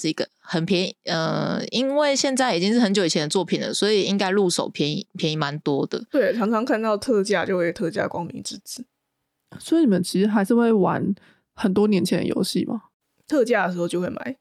[0.00, 6.02] 是一个很便宜，呃，因为现在已经是很久以前的作品了，所以应该入手便宜，便宜蛮多的。
[6.10, 8.84] 对，常常看到特价就会特价《光明之子》，
[9.60, 11.14] 所以你们其实还是会玩
[11.54, 12.84] 很多年前的游戏吗？
[13.26, 14.36] 特价的时候就会买，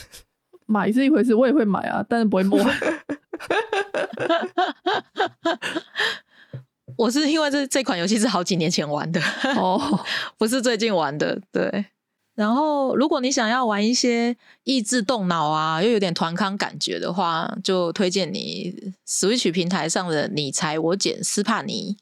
[0.66, 2.58] 买是一回事，我也会买啊，但是不会摸。
[6.96, 9.20] 我是因为这这款游戏是好几年前玩的
[9.56, 9.80] 哦，
[10.38, 11.86] 不是最近玩的，对。
[12.34, 21.96] 然后，如果你想要玩一些益智动脑啊，又有点团康感觉的话，就推荐你 Switch 平台上的“你猜我捡斯帕尼”。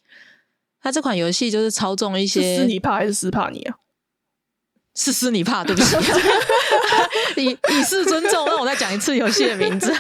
[0.81, 3.77] 它这款游戏就是操纵一些斯尼帕还是斯帕尼啊？
[4.95, 5.97] 是斯尼帕，对不起，
[7.37, 9.91] 以以示尊重，让我再讲一次游戏的名字。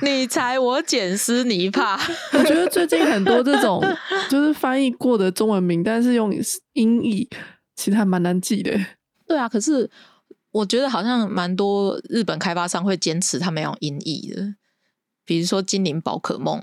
[0.00, 2.00] 你猜我捡斯尼帕？
[2.32, 3.80] 我觉得最近很多这种
[4.28, 6.32] 就是翻译过的中文名，但是用
[6.72, 7.28] 音译，
[7.76, 8.72] 其实还蛮难记的。
[9.32, 9.90] 对啊，可是
[10.50, 14.54] 我觉得好像蛮多日本开发商会坚持他们用音译的，
[15.24, 16.62] 比如说精灵宝可梦，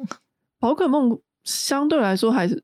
[0.59, 2.63] 宝可梦相对来说还是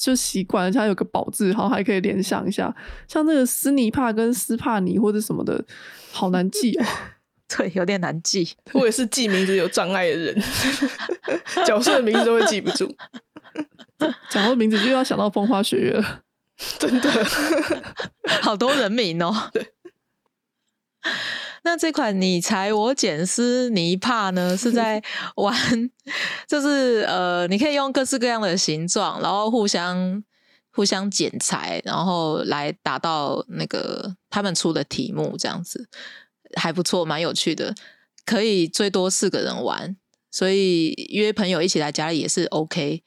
[0.00, 2.74] 就习惯了，它有个宝字，好还可以联想一下。
[3.06, 5.64] 像那个斯尼帕跟斯帕尼或者什么的，
[6.10, 6.84] 好难记哦。
[7.56, 8.56] 对，有点难记。
[8.72, 10.42] 我也是记名字有障碍的人，
[11.64, 12.92] 角色的名字都会记不住，
[14.30, 16.23] 讲到名字就要想到风花雪月了。
[16.78, 17.10] 真的，
[18.42, 19.32] 好多人名哦。
[19.52, 19.72] 对，
[21.62, 24.56] 那这款你裁我剪斯尼帕呢？
[24.56, 25.02] 是在
[25.36, 25.90] 玩，
[26.46, 30.22] 就是呃，你可以用各式各样的形状，然后互相
[30.70, 35.88] 互相剪裁，然后来达到那个他们出的题目，这样子
[36.54, 37.74] 还不错，蛮有趣的。
[38.24, 39.96] 可以最多四个人玩，
[40.30, 43.02] 所以约朋友一起来家里也是 OK。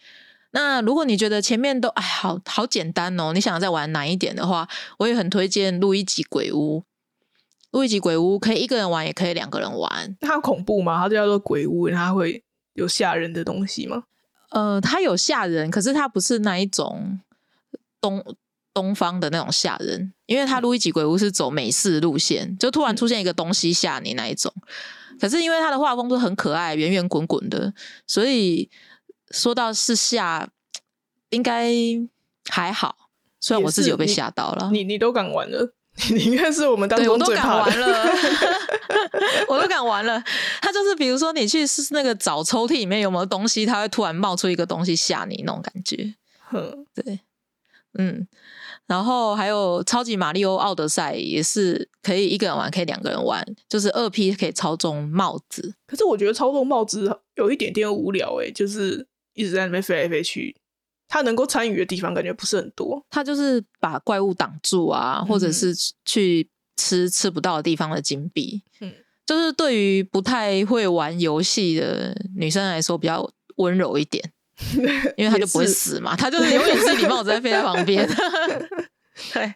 [0.51, 6.83] 那如果你觉得前面都哎好好简单哦，你想再玩难一点的话，我也很推荐录一集鬼屋。
[7.71, 10.15] 录一集鬼屋可以一个人玩，也可以两个人玩。
[10.21, 11.03] 它恐怖吗？
[11.03, 12.41] 它叫做鬼屋，它会
[12.73, 14.03] 有吓人的东西吗？
[14.51, 17.19] 呃，它有吓人，可是它不是那一种
[17.99, 18.23] 东
[18.73, 24.51] 东方的那种吓人，因为它录一集鬼屋是走美式路线，就突然出现一个东西吓你那一种。
[25.19, 27.73] 可是因为它的画风都很可爱，圆圆滚滚的，
[28.07, 28.71] 所以。
[29.31, 30.49] 说到是吓，
[31.29, 31.71] 应该
[32.49, 32.95] 还好。
[33.39, 35.73] 虽然我自己有被吓到了，你你都敢玩了，
[36.09, 38.09] 你应该是我们当中最敢玩了，
[39.47, 40.21] 我都敢玩了。
[40.59, 46.15] 他就是比如说你去那个找抽屉里面有没有东西，他会突然冒出一个东西吓你那种感觉。
[46.95, 47.19] 对，
[47.97, 48.27] 嗯。
[48.87, 55.75] 然后还有超级马里奥奥德赛也是可以一个人玩，可以两个人玩，就是二 P 可以操纵帽子。
[55.85, 59.05] 可是我觉得操纵帽子有一点点无聊哎，就是。
[59.37, 60.55] 一直在那边飞来飞去，
[61.07, 63.05] 他能够参与的地方感觉不是很多。
[63.09, 65.73] 他就是把怪物挡住啊，或者是
[66.03, 68.61] 去吃吃不到的地方的金币。
[68.81, 68.91] 嗯，
[69.25, 74.23] 就是对于不太会玩游戏的女生来说比较温柔一点，
[75.15, 78.07] 因为他就不会死嘛，他就是永远是礼帽子在飞在旁边。
[79.33, 79.53] 对。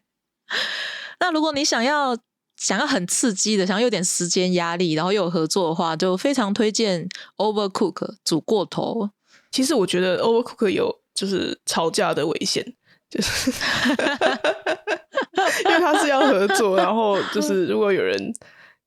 [1.19, 2.17] 那如果你想要
[2.57, 9.09] 想要很刺激的，想要有点时间压力，然后又有合作的话，就非常推荐 Overcook 煮过头。
[9.51, 12.65] 其实我觉得 Overcook 有就是吵架的危险，
[13.09, 13.51] 就是
[15.65, 18.17] 因为他是要合作，然后就是如果有人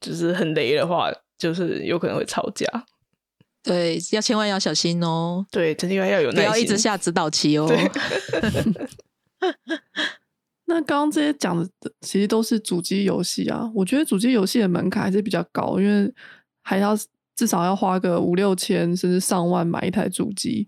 [0.01, 2.67] 就是很雷的话，就是有可能会吵架。
[3.63, 5.47] 对，要千万要小心哦。
[5.51, 7.67] 对，肯定要有耐心，不要一直下指导棋哦。
[10.67, 11.69] 那刚刚这些讲的
[12.01, 16.11] 其实都是主机游戏啊，我觉得主机游戏的门槛还是比较高，因为
[16.63, 16.97] 还要
[17.35, 20.67] 至少要花个五六千甚至上万买一台主机。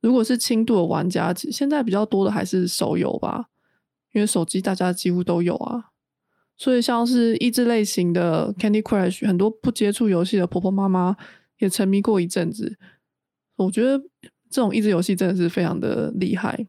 [0.00, 3.46] 如果是轻度的玩家，现在比较多的还是手游吧，
[4.12, 5.90] 因为手机大家几乎都有啊。
[6.56, 11.16] 所以像是益智类型的 Candy Crush，很多不接触游戏的婆婆妈妈
[11.58, 12.78] 也沉迷过一阵子。
[13.56, 13.98] 我觉得
[14.50, 16.66] 这种益智游戏真的是非常的厉害。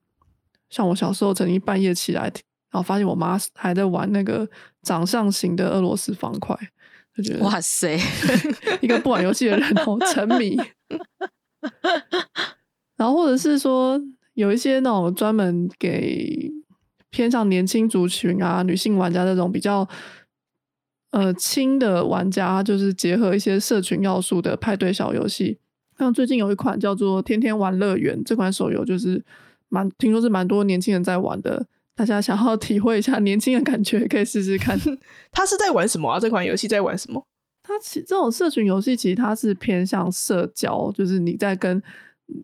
[0.69, 2.31] 像我小时候曾经半夜起来。
[2.69, 4.47] 然后发现我妈还在玩那个
[4.81, 6.53] 掌上型的俄罗斯方块，
[7.17, 7.97] 就觉得哇塞，
[8.79, 10.55] 一个不玩游戏的人哦，沉迷。
[12.95, 13.99] 然后或者是说
[14.35, 16.51] 有一些那种专门给
[17.09, 19.87] 偏向年轻族群啊、女性玩家那种比较
[21.11, 25.57] 呃轻的玩家，就是结合一些社群要素的派对小游戏。
[25.97, 29.25] 像最近有一款叫做《天天玩乐园》这款手游，就是
[29.69, 31.65] 蛮听说是蛮多年轻人在玩的。
[31.97, 34.79] 大家想要体会一下年轻的感觉，可以试试看。
[35.33, 36.19] 他是在玩什么啊？
[36.19, 37.25] 这款游戏在玩什么？
[37.63, 41.81] 它其这种社群游戏其实它是偏向社交，就是你在跟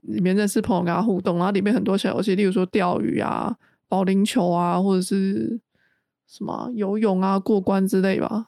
[0.01, 3.55] 里面认识朋友，跟他互动，然后里面很多小游戏，例如说钓鱼啊、
[3.87, 5.59] 保龄球啊，或者是
[6.27, 8.45] 什么游泳啊、过关之类吧，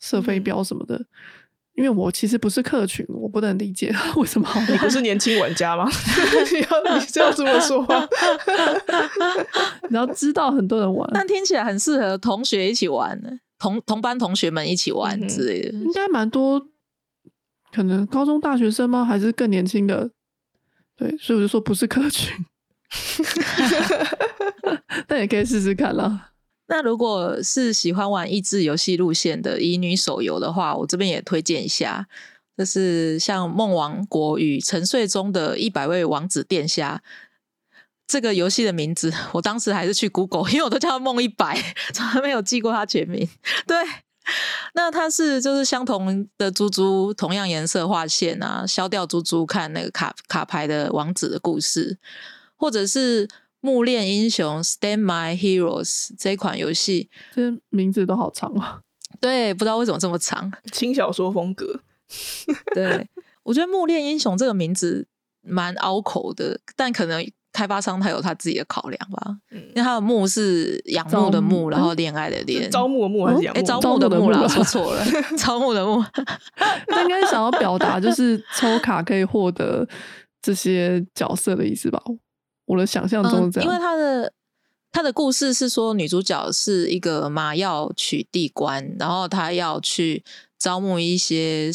[0.00, 1.04] 射飞镖什么的。
[1.78, 5.88] 因为我其实不是客群，我不能理解 为什么 你不是年轻玩家吗？
[6.52, 8.04] 你要你这样这么说话，
[9.88, 13.16] 你要知道很多人玩，但听起来很适合同学一起玩，
[13.60, 16.60] 同同班同学们一起玩之类的，应该蛮多，
[17.72, 19.04] 可能高中大学生吗？
[19.04, 20.10] 还是更年轻的？
[20.96, 22.34] 对，所以我就说不是客群，
[25.06, 26.32] 但也可以试试看啦。
[26.70, 32.06] 那如果是喜欢玩益智游戏路线的乙女手游的话，我这边也推荐一下，
[32.58, 37.02] 就是像《梦王国与沉睡中的一百位王子殿下》
[38.06, 41.58] 这个游戏的名字，我当时还是去 Google，因为我都叫它梦一百，
[41.94, 43.26] 从来没有记过它全名。
[43.66, 43.74] 对，
[44.74, 51.96] 那它是就是相同的珠珠，同样颜色画线啊，消掉珠珠看那个卡卡牌的王子的故事，
[52.56, 53.26] 或者是。
[53.60, 58.80] 木恋英雄 Stand My Heroes 这款游戏，这名字都好长啊。
[59.20, 60.52] 对，不知道为什么这么长。
[60.70, 61.80] 轻小说风格。
[62.74, 63.08] 对，
[63.42, 65.06] 我觉得木恋英雄这个名字
[65.42, 69.36] 蛮拗口的，但可能开发商他有他自己的考量吧。
[69.50, 73.58] 因为他的木是仰慕的慕，然后恋爱的恋，招募的募还是仰慕？
[73.58, 75.04] 哎，招募的募啦，说错了，
[75.36, 76.00] 招募的募。
[76.86, 79.86] 他应该想要表达就是抽卡可以获得
[80.40, 82.00] 这些角色的意思吧。
[82.68, 84.32] 我的想象中这样，因为他的
[84.92, 90.22] 他的故事是说，女主角是一个麻药取缔官，然后她要去
[90.58, 91.70] 招募一些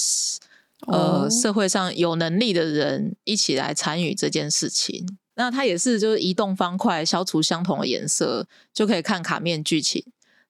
[0.88, 5.18] 呃社会上有能力的人一起来参与这件事情。
[5.36, 10.06] 那她也是就是移动方块，消除相同的颜色，就可以看卡面剧情。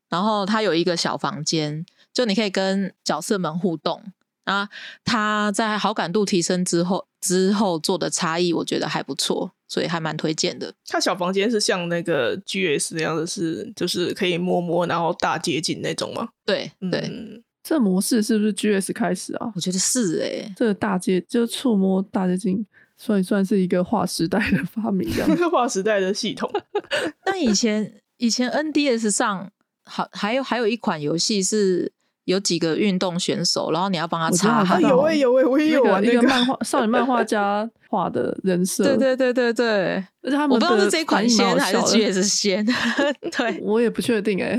[0.10, 4.04] 然后她有一个小房间，就你可以跟角色们互动。
[4.46, 4.68] 啊，
[5.06, 10.74] 他在好感度提升之后，之后做的差异，我觉得还不错，所以还蛮推荐的。
[10.88, 16.28] 他小房间是像那个 G S 那样的，是就是可以摸摸，然后大接近那种吗？
[16.46, 19.52] 对对，这模式是不是 G S 开始啊？
[19.56, 22.66] 我觉得是哎，这个大接就触摸大接近，
[22.98, 26.52] 所以算是一个划时代的发明，这样 划时代的系统。
[27.26, 29.50] 那以前以前 N D S 上
[29.86, 31.94] 好还有还有一款游戏是。
[32.26, 34.80] 有几个运动选手，然后你要帮他擦。
[34.80, 38.84] 有诶有诶，我也有玩那个漫画 少女漫画家画的人设。
[38.84, 42.66] 对对对对对，而且他们我不知道是这款先还是 GS 先。
[43.38, 44.52] 对，我也不确定哎。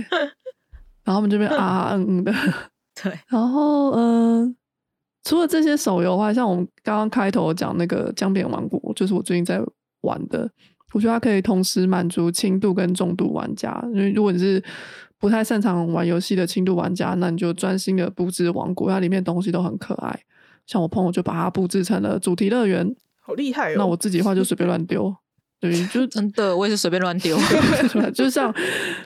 [1.05, 2.33] 然后他们这边啊嗯嗯的。
[3.03, 3.13] 对。
[3.29, 4.55] 然后嗯，
[5.25, 9.59] 除了这些手游的话，像我们刚刚开头讲那个《江边王国》，就是我最近在
[10.03, 10.51] 玩的。
[10.93, 14.63] 我觉得它可以同时满足轻度跟重度玩家，因为如果你是。
[15.25, 20.21] 不太擅长玩游戏的轻度玩家，那你就专心的布置王国，它里面东西都很可爱。
[20.67, 23.77] 像我朋友就把它布置成了主题乐园，好厉害哦！
[23.79, 25.17] 那我自己的话就随便乱丢，
[25.59, 27.39] 对，就 真的我也是随便乱丢。
[28.13, 28.55] 就像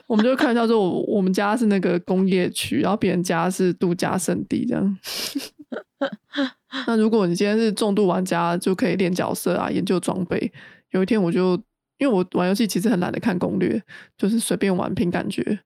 [0.07, 4.97] 我们就看叫做我我们家是那个工业区，然后别人家是度假胜地这样。
[6.85, 10.51] 那如果你今天是重度玩家，就可以练角色啊，研究装备。
[10.91, 11.53] 有一天我就
[11.97, 13.81] 因为我玩游戏其实很懒得看攻略，
[14.17, 15.59] 就是随便玩凭感觉。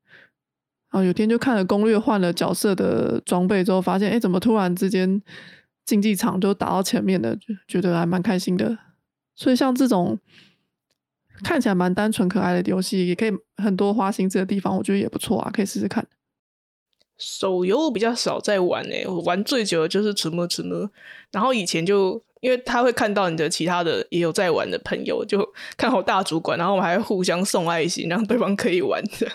[0.93, 5.19] 啊有天就看了攻略，换了角色的装备之后，发现哎，怎么突然之间
[5.85, 8.77] 竞技场就打到前面的，就觉得还蛮开心的。
[9.35, 10.19] 所以像这种
[11.43, 16.05] 看起来蛮单纯可爱的游戏，也可以很多花心思的地方，我觉得也不错啊，可以试试看。
[17.17, 20.85] 手游我比较少在玩诶，我玩最久的就是《吃么吃么》，
[21.31, 29.31] 然后以前就因为他会看到你的其他的也有在玩的朋友，就看好大主管，然后我们还会互相送爱心，让对方可以玩的。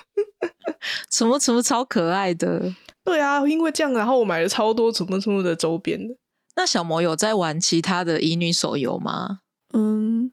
[1.10, 2.70] 什么什么超可爱的？
[3.02, 6.14] 对啊，因为这样，然后我买了超多什么什么的周边的。
[6.54, 9.38] 那小魔有在玩其他的乙女手游吗？
[9.72, 10.30] 嗯，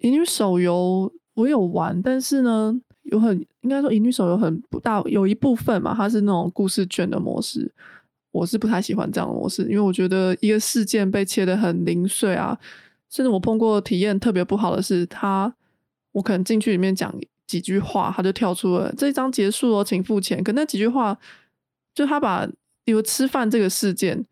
[0.00, 7.70] 乙女手游我有玩，但是呢，有很应该说乙女手游很不大，有一部分嘛，它是那种故事卷的模式，
[8.36, 12.58] 我是不太喜欢这样的模式，因为我觉得一个事件被切的很零碎啊，
[13.10, 15.54] 甚至我碰过体验特别不好的是，他
[16.12, 17.14] 我可能进去里面讲。
[17.46, 20.42] 几句话，他就跳出了这一章结束哦，请付钱。
[20.42, 21.16] 可那几句话，
[21.94, 22.44] 就他把
[22.84, 24.26] 比如吃饭这个事件，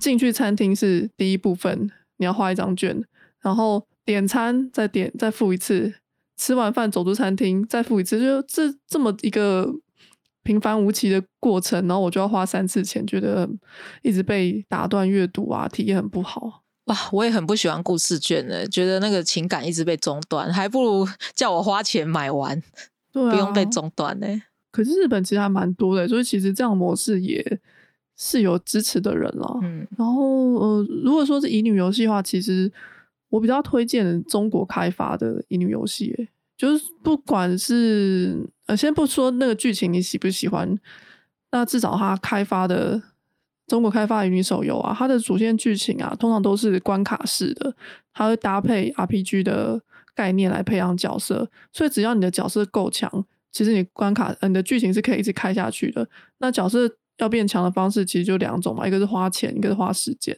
[0.00, 3.04] 进去餐厅是第一部分，你要画一张卷，
[3.42, 5.92] 然后点餐再点再付一次，
[6.38, 9.70] 吃完饭走出餐厅再付一次，就这这么一个
[10.48, 13.46] 平凡无奇的过程，然后我就要花三次钱，觉得
[14.00, 16.62] 一直被打断阅读啊，体验很不好。
[16.86, 22.62] 哇，我也很不喜欢故事卷的，觉得那个情感一直被中断，还不如叫我花钱买完，
[23.12, 24.26] 不用被中断呢。
[24.72, 27.60] 可是日本其实还蛮多的，所以其实这样模式也
[28.16, 29.58] 是有支持的人了。
[29.62, 32.72] 嗯，然后呃，如果说是乙女游戏的话，其实
[33.28, 40.78] 我比较推荐中国开发的乙女游戏，就是不管是呃，先不说那个剧情你喜不喜欢，
[41.52, 43.00] 那至少它开发的。
[43.68, 47.76] 中国开发的女手游啊，它的主线剧情啊，通常都是关卡式的，
[48.14, 49.78] 它会搭配 RPG 的
[50.14, 56.08] 概念来培养角色，所以只要你的角色够强，其实你关卡你的剧情是可以一直开下去的。
[56.38, 60.34] 那角色要变强的方式其实就两种嘛，一个是花钱，一个是花时间。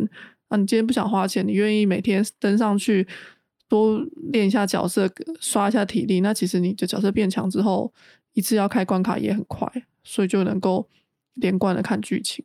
[0.49, 3.07] 那你今天不想花钱，你愿意每天登上去
[3.71, 5.09] 多练一下角色，
[5.41, 7.91] 刷一下体力，那其实你的角色变强之后，
[8.33, 9.67] 一次要开关卡也很快，
[10.03, 10.89] 所以就能够
[11.35, 12.45] 连贯的看剧情。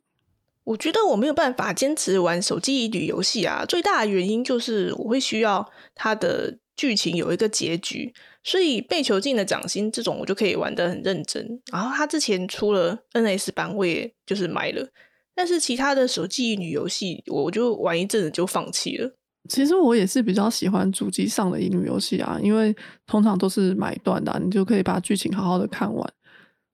[0.62, 8.14] 我觉得我没有办法坚持玩手机旅游戏啊，最大的原因就是我会需要它的剧情有一个结局，
[8.44, 11.60] 所以被囚禁的掌心这种我就可以玩的很认真。
[11.72, 14.88] 然后它之前出了 NS 版，我也就是买了，
[15.34, 19.16] 但是其他的手机女游戏我就玩一阵子就放弃了。
[19.46, 22.74] 其实我也是比较喜欢主机上的乙女游戏啊，因为
[23.06, 26.12] 通常都是买断的，你就可以把剧情好好的看完。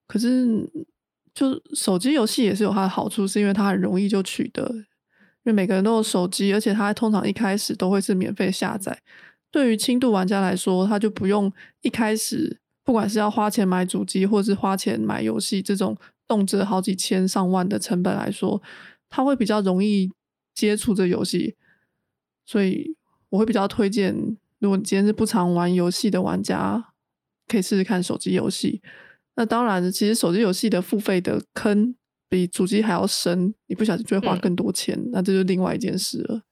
[0.07, 0.69] 可是。
[1.35, 4.85] 就手机游戏也是有它的好处，是因为它很容易就取得，因
[5.45, 8.95] 为每个人都有手机，而且它通常一开始都会是免费下载。
[9.51, 11.51] 对于轻度玩家来说，他就不用
[11.81, 15.97] 一开始不管是要花钱买主机，或是花钱买游戏这种
[16.29, 18.61] 动辄好几千上万的成本来说，
[19.09, 20.11] 他会比较容易
[20.55, 21.57] 接触这游戏。
[22.45, 22.97] 所以
[23.29, 24.15] 我会比较推荐，
[24.59, 26.93] 如果你今天是不常玩游戏的玩家，
[27.49, 28.83] 可以试试看手机游戏。
[29.35, 31.95] 那当然，其实手机游戏的付费的坑
[32.29, 36.43] 比主机还要深，你不小心就会花更多钱，那这就另外一件事了。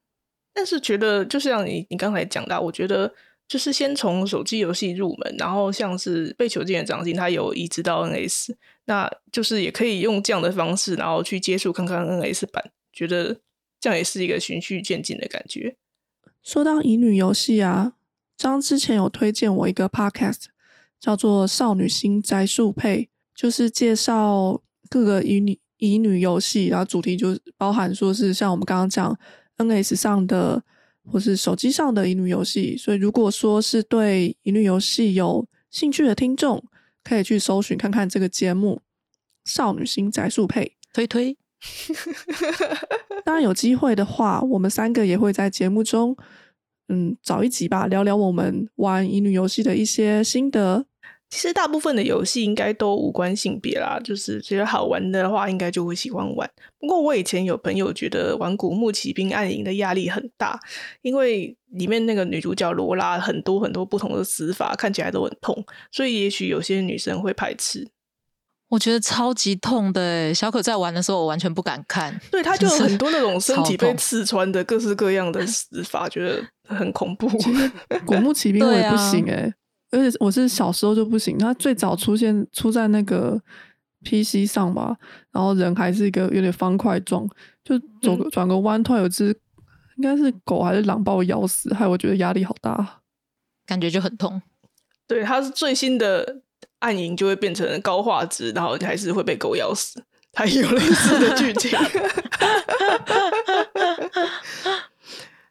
[0.53, 3.13] 但是觉得，就像你你刚才讲到，我觉得
[3.47, 8.53] 就是先从手机游戏入门，然后像是被囚禁的掌心，它有移植到 NS，
[8.85, 13.39] 那就是也可以用这样的方式，然后去接触看看 NS 版，觉得
[13.81, 15.75] 这样也是一个循序渐进的感觉。
[16.41, 17.95] 说到乙女游戏啊，
[18.37, 20.45] 张之前有推荐我一个 Podcast。
[21.01, 29.17] 叫做少女心宅树配，就是介绍各个乙女乙女游戏，然后主题就包含说是像我们刚刚讲
[29.57, 30.63] NS 上的
[31.03, 32.77] 或是手机上的乙女游戏。
[32.77, 36.63] 所以如果说是对乙女游戏有兴趣的听众，
[37.03, 38.83] 可以去搜寻看看这个节目
[39.51, 41.35] 《少女心宅树配》，推推。
[43.23, 46.15] 当然有机会的话，我们三个也会在节目中，
[46.89, 50.85] 嗯，找一集吧，聊聊我们玩乙女游戏的一些心得。
[51.29, 56.49] 其实大部分的游戏应该都无关性别啦，就是觉得好玩的话，应该就会喜欢玩。
[56.77, 60.59] 不过我以前有朋友觉得玩《古墓奇兵暗影》的压力很大，
[61.03, 67.87] 因为里面那个女主角罗拉很多很多不同的死法，看起来都很痛，所以也许有些女生会排斥。
[68.71, 72.17] 我觉得超级痛的，小可在玩的时候，我完全不敢看。
[72.31, 77.27] 对，他就有很多那种身体被刺穿的各式各样的 死法，觉得很恐怖。
[78.05, 79.53] 古墓 奇兵我也不行哎。
[79.91, 83.37] 而且我是小时候就不行，他最早出现出在那个
[84.05, 84.95] PC 上吧，
[85.33, 87.27] 然后人还是一个有点方块状，
[87.65, 89.37] 就走个转个弯，突然有只
[89.97, 93.01] 应该是狗还是狼把我咬死，害我觉得压力好大，
[93.65, 94.41] 感觉就很痛。
[95.05, 96.41] 对，它是最新的
[96.81, 101.71] 暗影就会变成高画质，然后你还是会被狗咬死，它也有类似的剧情。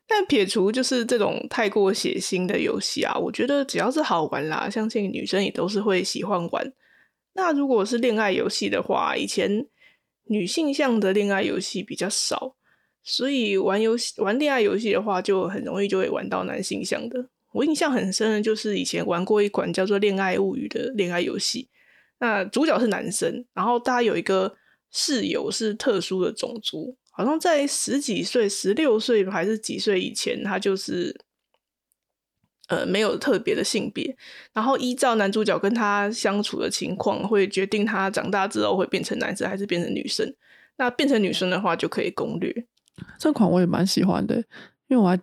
[0.07, 6.73] 但撇除就是这种太过血腥的游戏啊，我觉得只要是好玩啦，相信女生也都是会喜欢玩。
[7.35, 9.67] 那如果是恋爱游戏的话，以前
[10.25, 12.57] 女性向的恋爱游戏比较少，
[13.05, 17.29] 所以玩游戏玩恋爱游戏的话，就很容易就会玩到男性向的。
[17.53, 21.69] 我印象很深的就是以前玩过一款叫做《恋爱物语》的恋爱游戏，
[22.19, 24.55] 那主角是男生，然后大家有一个
[24.91, 26.97] 室友是特殊的种族。
[27.11, 31.21] 好像在十几岁、十六岁还是几岁以前，他就是
[32.69, 34.17] 呃没有特别的性别，
[34.55, 40.35] 然后依照男主角跟他相处的情况，会决定他长大之后会变成男生还是变成女生。
[40.77, 42.65] 那变成女生的话，就可以攻略
[43.19, 44.37] 这款，我也蛮喜欢的，
[44.89, 45.21] 因为我还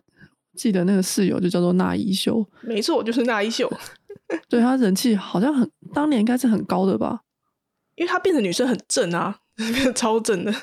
[0.58, 3.70] 记得那个室友就叫做那一秀，没错，就是那一秀，
[4.50, 7.20] 对他人气好像很当年应该是很高的吧，
[7.94, 9.38] 因为他变成女生很正啊，
[9.94, 10.52] 超正的。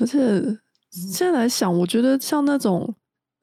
[0.00, 0.18] 而且
[0.90, 2.94] 现在来想，我觉得像那种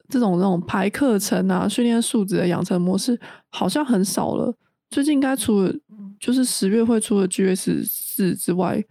[0.08, 4.52] 这种那种排课程啊、训练素质的养成模式，好像很少了。
[4.90, 5.72] 最近应该除了
[6.18, 8.82] 就是十月会出的 GS 四之外，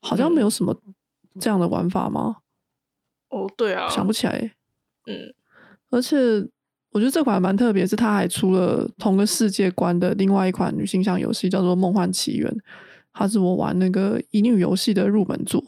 [0.00, 0.76] 好像没有什么
[1.40, 2.38] 这样的玩法吗？
[3.32, 4.52] 哦，对啊，想不起来。
[5.06, 5.34] 嗯，
[5.90, 6.16] 而且
[6.90, 12.48] 我觉得这款蛮特别，是它还出了同个世界观的另外一款女性向游戏，叫做《梦幻奇缘》，
[13.12, 15.64] 它是我玩那个乙女游戏的入门作。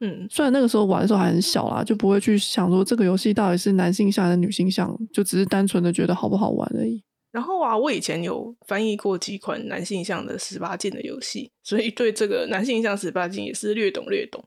[0.00, 7.02] 嗯，虽然那个时候玩的时候还很小啦，就不会去想说这个游戏到底是男性向还是女性向，就只是单纯的觉得好不好玩而已。
[7.32, 14.44] 然后啊，我以前有翻译过几款男性向的十八禁的游戏，所以对这个男性向十八禁也是略懂略懂。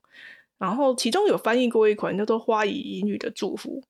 [0.60, 3.82] 然后其中有翻译过一款叫做《花以乙女的祝福》，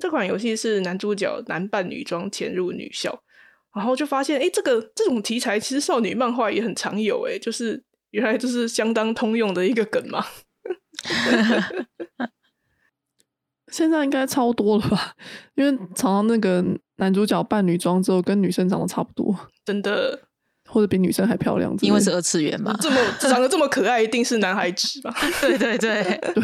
[0.00, 3.22] 这款游戏是男主角男扮女装潜入女校，
[3.74, 10.24] 然后就发现，哎，这个这种题材其实少女漫画也很常有，哎，就是原来就是相当通用的一个梗嘛。
[13.72, 15.16] 现在应该超多了吧？
[15.56, 16.64] 因为常常那个
[16.96, 20.28] 男主角扮女装之后，跟女生长得差不多，真的，
[20.74, 22.76] 或者比女生还漂亮，因为是二次元嘛。
[22.80, 25.14] 这么长得这么可爱，一定是男孩子吧？
[25.40, 26.02] 对对对
[26.34, 26.42] 对。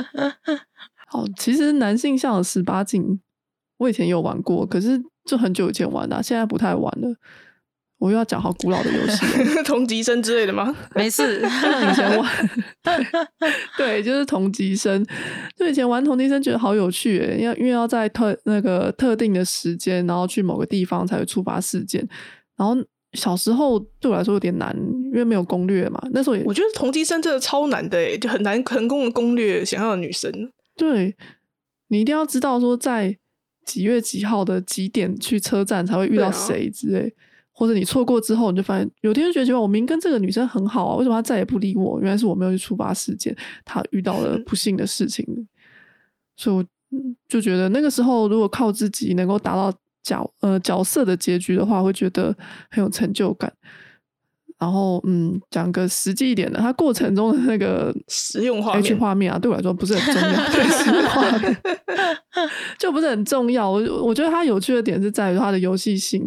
[1.06, 3.20] 好，其实男性向的十八禁，
[3.76, 7.14] 我以前有玩过，可是就很久以前玩的，现在不太玩了。
[7.98, 9.24] 我又要讲好古老的游戏，
[9.62, 10.74] 同级生之类的吗？
[10.96, 12.28] 没事， 以前玩，
[13.76, 15.06] 对，就是同级生。
[15.54, 22.04] 就以前玩同级生，觉得好有趣诶，要因为要在特那个特定的时间，然后去某个地方才会触发事件。
[22.56, 22.76] 然后
[23.12, 24.76] 小时候对我来说有点难，
[25.06, 26.00] 因为没有攻略嘛。
[26.12, 30.30] 那时候也我觉得同级生真的超难的诶，就很难成功的攻略想要的女生。
[30.76, 31.14] 对
[31.88, 33.16] 你一定要知道说在
[33.64, 37.14] 几月几号的几点去车站才会遇到谁之类。
[37.54, 42.00] 或者你错过之后，你就发现有天就觉得奇怪，我明跟这个女生很好啊，为什么她再也不理我？
[42.00, 45.24] 原来是我没有去触发事件，她遇到了 不幸的事情，
[46.34, 46.64] 所以我
[47.28, 49.70] 就觉得那个时候如果靠自己能够达到
[50.02, 52.36] 角呃角色的结局的话，会觉得
[52.70, 53.52] 很有成就感。
[54.58, 61.56] 然后嗯，讲个实际一点的，它过程中的那个实用画面画面啊，对我来说不是很重要，
[62.78, 63.68] 就不是很重要。
[63.68, 66.24] 我我觉得它有趣的点是在于它的游戏性。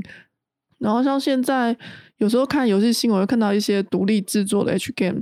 [0.79, 1.75] 然后像现在
[2.17, 5.21] 有时候看游戏新闻，会看到一些独立制作的 H game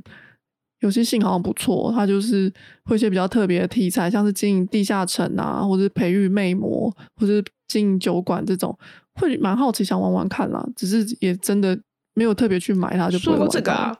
[0.83, 2.51] 游戏性好像不错，它就是
[2.83, 8.77] 会一些比较特别的题材，像是经营地下城啊，或者培育魅魔，或者经营酒馆这种，
[9.15, 10.63] 会蛮好奇想玩玩看啦。
[10.75, 11.79] 只是也真的
[12.13, 13.49] 没有特别去买它，就不会玩。
[13.49, 13.97] 这个啊，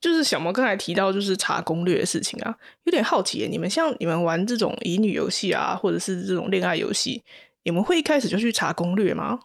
[0.00, 2.54] 就是小毛刚才提到就是查攻略的事情啊，
[2.84, 7.22] 有点好奇，你们像你们玩这种乙女游戏啊，或者是这种恋爱游戏，
[7.64, 9.40] 你们会一开始就去查攻略吗？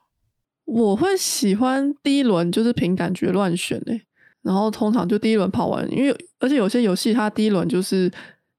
[0.66, 4.04] 我会喜欢第一轮就是凭感觉乱选诶，
[4.42, 8.12] 然后通常就第一轮跑完，因为而且有些游戏它第一轮就是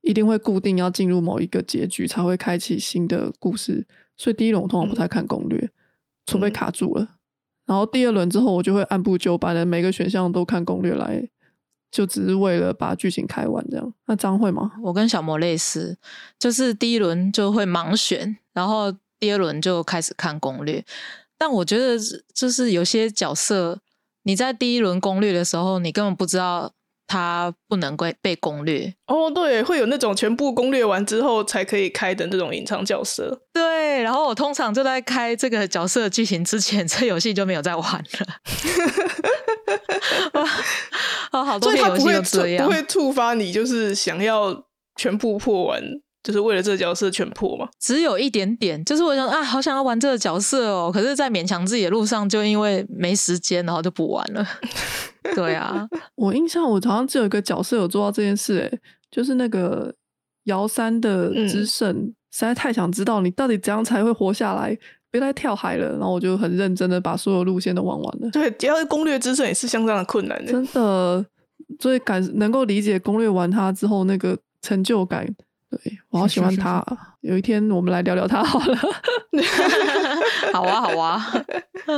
[0.02, 5.70] 一定会固定要进入某一个结局才会开启新的故事，所以第一轮我通常不太看攻略，
[6.26, 7.16] 除非卡住了。
[7.66, 11.28] 然后第二轮之后我就会按部就班的每个选项都看攻略来，
[11.90, 13.94] 就只是为了把剧情开完这样。
[14.06, 14.72] 那张会吗？
[14.82, 15.96] 我跟小魔类似，
[16.38, 20.84] 就是第一轮就会盲选，然后第二轮就开始看攻略。
[21.38, 21.96] 但我觉得，
[22.34, 23.80] 就是有些角色，
[24.24, 26.72] 你在第一轮攻略的时候，你根本不知道
[27.06, 28.94] 它不能被被攻略。
[29.06, 33.40] 哦，对，会有那种全部攻略完之后才可以开的那种隐藏角色。
[33.52, 38.04] 对，然后我通常就在开这个角色剧情之前， 这游戏就没有在玩了。
[41.32, 44.64] 哦，好多游戏都这样，不会触发你，就是想要
[44.96, 45.82] 全部破完
[46.22, 47.68] 就是为了这个角色全破嘛？
[47.78, 54.46] 只有一点点，就是我想啊，好想要玩这个角色哦，可是，在勉强自己的路上，就因为没时间，然后就不玩了。
[55.34, 59.94] 对啊， 我印象我好像只有一个角色有做到这件事，诶，就是那个
[60.44, 61.94] 瑶山的之圣，
[62.30, 64.76] 实在太想知道你到底怎样才会活下来，
[65.10, 65.92] 别再跳海了。
[65.92, 68.30] 然后我就很认真的把所有路线都玩完了。
[68.30, 71.24] 对，只要攻略之圣也是相当的困难的，真的。
[71.78, 75.26] 所以感能够理解攻略完它之后那个成就感。
[75.70, 76.84] 对我好喜欢他，
[77.20, 78.76] 有一天我们来聊聊他好了。
[80.52, 81.44] 好啊，好啊。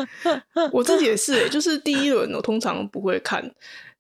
[0.73, 3.51] 我自己也是，就是第一轮我通常不会看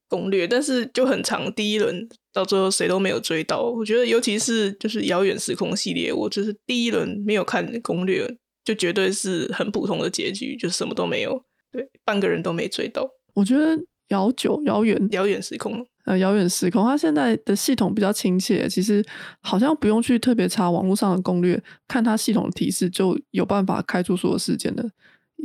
[0.08, 3.62] 攻略，但是就很长，第一轮到最后谁都没有追到。
[3.62, 8.28] 我觉得尤其是就是遥远时空系列，我就是第一轮没有看攻略，
[8.64, 11.42] 就绝对是很普通的结局，就什么都没有，
[11.72, 13.08] 对，半个人都没追到。
[13.34, 15.86] 我觉得遥久、遥远、遥远时空。
[16.04, 19.04] 呃，遥远时空，它现在的系统比较亲切，其实
[19.40, 24.84] 好像不用去特别查网络上的攻略，看它系统的提示就有办法开出所有事件的。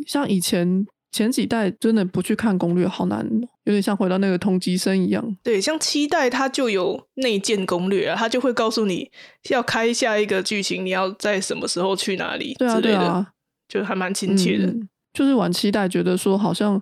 [0.07, 3.23] 像以前前几代真的不去看攻略，好难，
[3.65, 5.37] 有点像回到那个通缉生一样。
[5.43, 9.11] 对，像七代它就有内建攻略啊，它就会告诉你
[9.49, 13.27] 要开下一个剧情，你要在什么时候去哪里之类的，
[13.69, 14.73] 就还蛮亲切的。
[15.13, 16.81] 就是晚期代觉得说好像。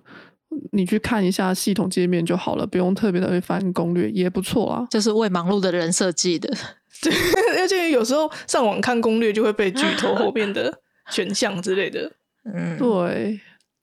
[0.72, 4.86] 你去看一下系统界面就好了，不用特别的去翻攻略，也不错啊。
[4.90, 6.48] 这是为忙碌的人设计的，
[7.02, 7.12] 对。
[7.60, 10.80] 而且有时候上网看攻略就会被剧透后面的
[11.10, 12.12] 选项之类的。
[12.44, 13.40] 嗯，对。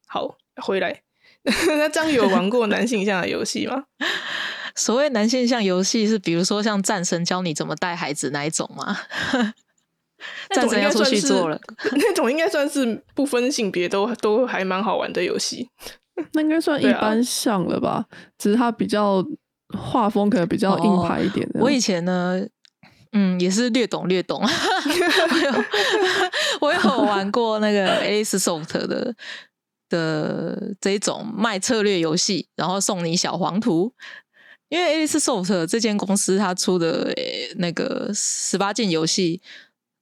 [0.08, 1.02] 好，回来。
[1.44, 3.84] 那张宇有玩过男性向的游戏吗？
[4.76, 8.98] 所谓男性向游戏是，比如说像战神教你怎么带孩子那一种吗？
[10.52, 11.60] 战神要出去做了，
[11.92, 15.70] 那种应该算是不分性别都都还蛮好玩的游戏。
[16.34, 18.06] 那应该算一般像了吧，
[18.38, 19.26] 只是它比较
[19.78, 21.48] 画风可能比较硬派一点。
[21.56, 22.46] 我以前呢，
[23.14, 24.42] 嗯，也是略懂略懂。
[26.62, 29.16] 我有 我有玩过那个 Alice Soft 的
[29.90, 33.94] 的这种卖策略游戏，然后送你小黄图。
[34.70, 37.14] 因为 Alice Soft 这间公司它出的
[37.58, 39.40] 那个十八禁游戏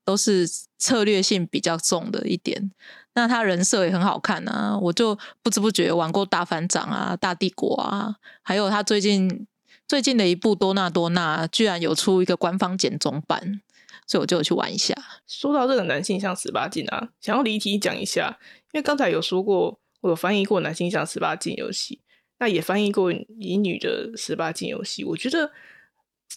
[0.05, 0.47] 都是
[0.78, 2.72] 策略性比较重的一点。
[3.14, 9.45] 那他人设也很好看啊，我就不知不觉玩过大反掌啊、大帝国啊，还有他最近
[9.86, 13.59] 最近的一部多纳多纳，居然有出一个官方简中版，
[14.07, 14.95] 所以我就去玩一下。
[15.28, 18.39] 说到这个男性向十八禁啊，想要离题讲一下，
[18.72, 21.99] 因为刚才有说过，我有翻译过男性向十八禁游戏，
[22.39, 25.51] 那也翻译过乙女的十八禁游戏，我觉得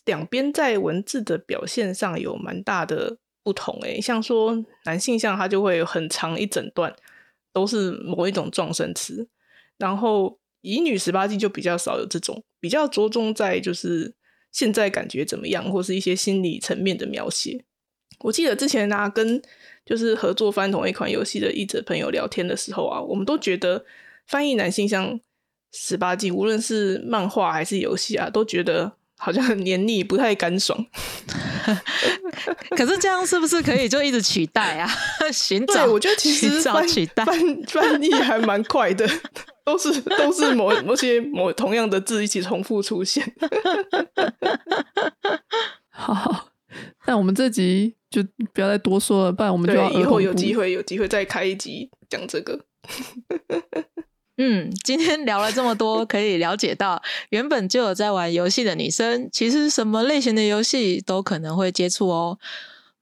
[0.05, 3.19] 两边在文字的表现上有蛮大的。
[3.45, 6.93] 不同诶，像说男性向，它就会很长一整段
[7.53, 9.29] 都是某一种撞声词，
[9.77, 14.15] 然后乙女十八禁就比较少有这种，比较着重在就是
[14.51, 17.63] 现在感觉怎么样，或是一些心理层面的描写。
[18.21, 19.41] 我记得之前啊，跟
[19.85, 23.85] 就是合作翻同一款游戏的译者朋友聊天的时候啊，我们都觉得
[24.27, 25.21] 翻译男性向
[25.73, 28.97] 十八禁，无论是漫画还是游戏啊，都觉得。
[29.17, 30.87] 好像很黏腻，不太干爽。
[32.71, 34.91] 可是这样是不是可以就一直取代啊？
[35.33, 39.09] 寻找，我觉得其实翻取代翻翻译还蛮快的，
[39.65, 43.35] 都是都是某某些某同样的字一起重复出现。
[45.89, 46.49] 好，
[47.07, 52.67] 那我们这集就不要再多说了，不然我们就要以后有机会有机会再开一集讲这个。
[54.37, 62.39] 嗯，今天聊了这么多，可以了解到，原本就有在玩游戏的女生，其实什么类型的游戏都可能会接触哦。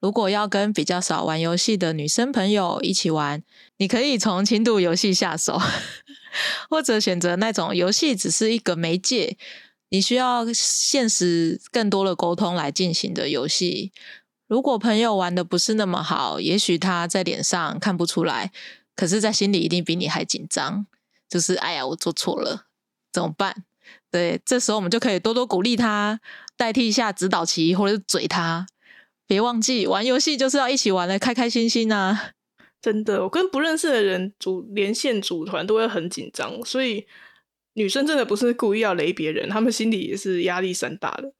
[0.00, 3.42] 如果要跟比较少玩游戏的女生朋友一起玩，
[3.78, 5.58] 你可以从轻度游戏下手，
[6.68, 9.38] 或者选择那种游戏只是一个媒介，
[9.88, 13.90] 你需要现实更多的沟通来进行的游戏。
[14.48, 18.52] 如果朋友玩的不是那么好，也许他在脸上看不出来，
[18.94, 20.84] 可是在心里一定比你还紧张。
[21.32, 22.66] 就是哎呀，我做错了，
[23.10, 23.64] 怎么办？
[24.10, 26.20] 对，这时候我们就可以多多鼓励他，
[26.58, 28.66] 代替一下指导棋或者是嘴他。
[29.26, 32.32] 别忘记，玩游戏就是要一起玩的，开开心心啊！
[32.82, 37.06] 真的，我跟不认识的人组连线组团都会很紧张，所以
[37.72, 41.32] 女生真的不是故意要雷别人，他们心里也是压力山大的。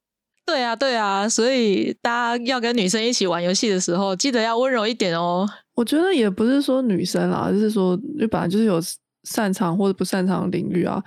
[0.47, 5.47] 对啊，对啊，所以大家要跟女生一起玩游戏的时候，记得要温柔一点哦。
[5.75, 8.81] 我觉得也不是说女生啦，就是说，就本来就是有。
[9.25, 11.03] 擅长或者不擅长领域啊，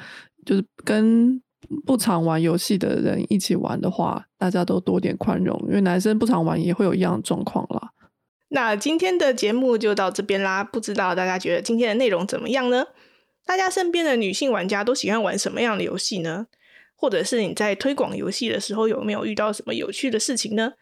[0.46, 1.42] 就是跟
[1.86, 7.92] 不常玩游戏的人一起玩的话，大家都多点宽容，因为男生不常玩也会有一样的状况啦。
[8.50, 12.86] 那今天的节目就到这边啦，不知道大家觉得今天的内容怎么样呢？
[13.46, 16.48] 大家身边的女性玩家都喜欢玩什么样的游戏呢？
[16.96, 20.74] 或者是你在推广游戏的时候有没有遇到什么有趣的事情呢？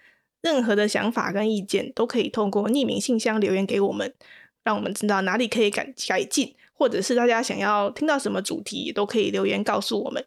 [0.41, 4.13] 任何的想法跟意见都可以通过匿名信箱留言给我们，
[4.63, 6.53] 让我们知道哪里可以改改进，
[6.83, 10.25] 或者是大家想要听到什么主题，都可以留言告诉我们。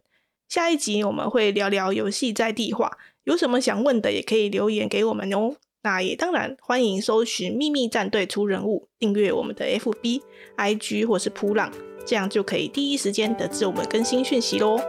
[0.49, 5.57] 下一集我们会聊聊游戏在地化，有什么想问的也可以留言给我们哦。
[5.83, 10.23] 那也当然欢迎搜寻“秘密战队出人物”，订阅我们的 FB、
[10.57, 11.71] IG 或是扑浪，
[12.07, 14.81] 这样就可以第一时间得知我们更新讯息喽。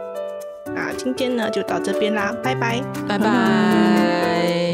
[0.74, 4.67] 那今天呢就到这边啦，拜拜，拜拜。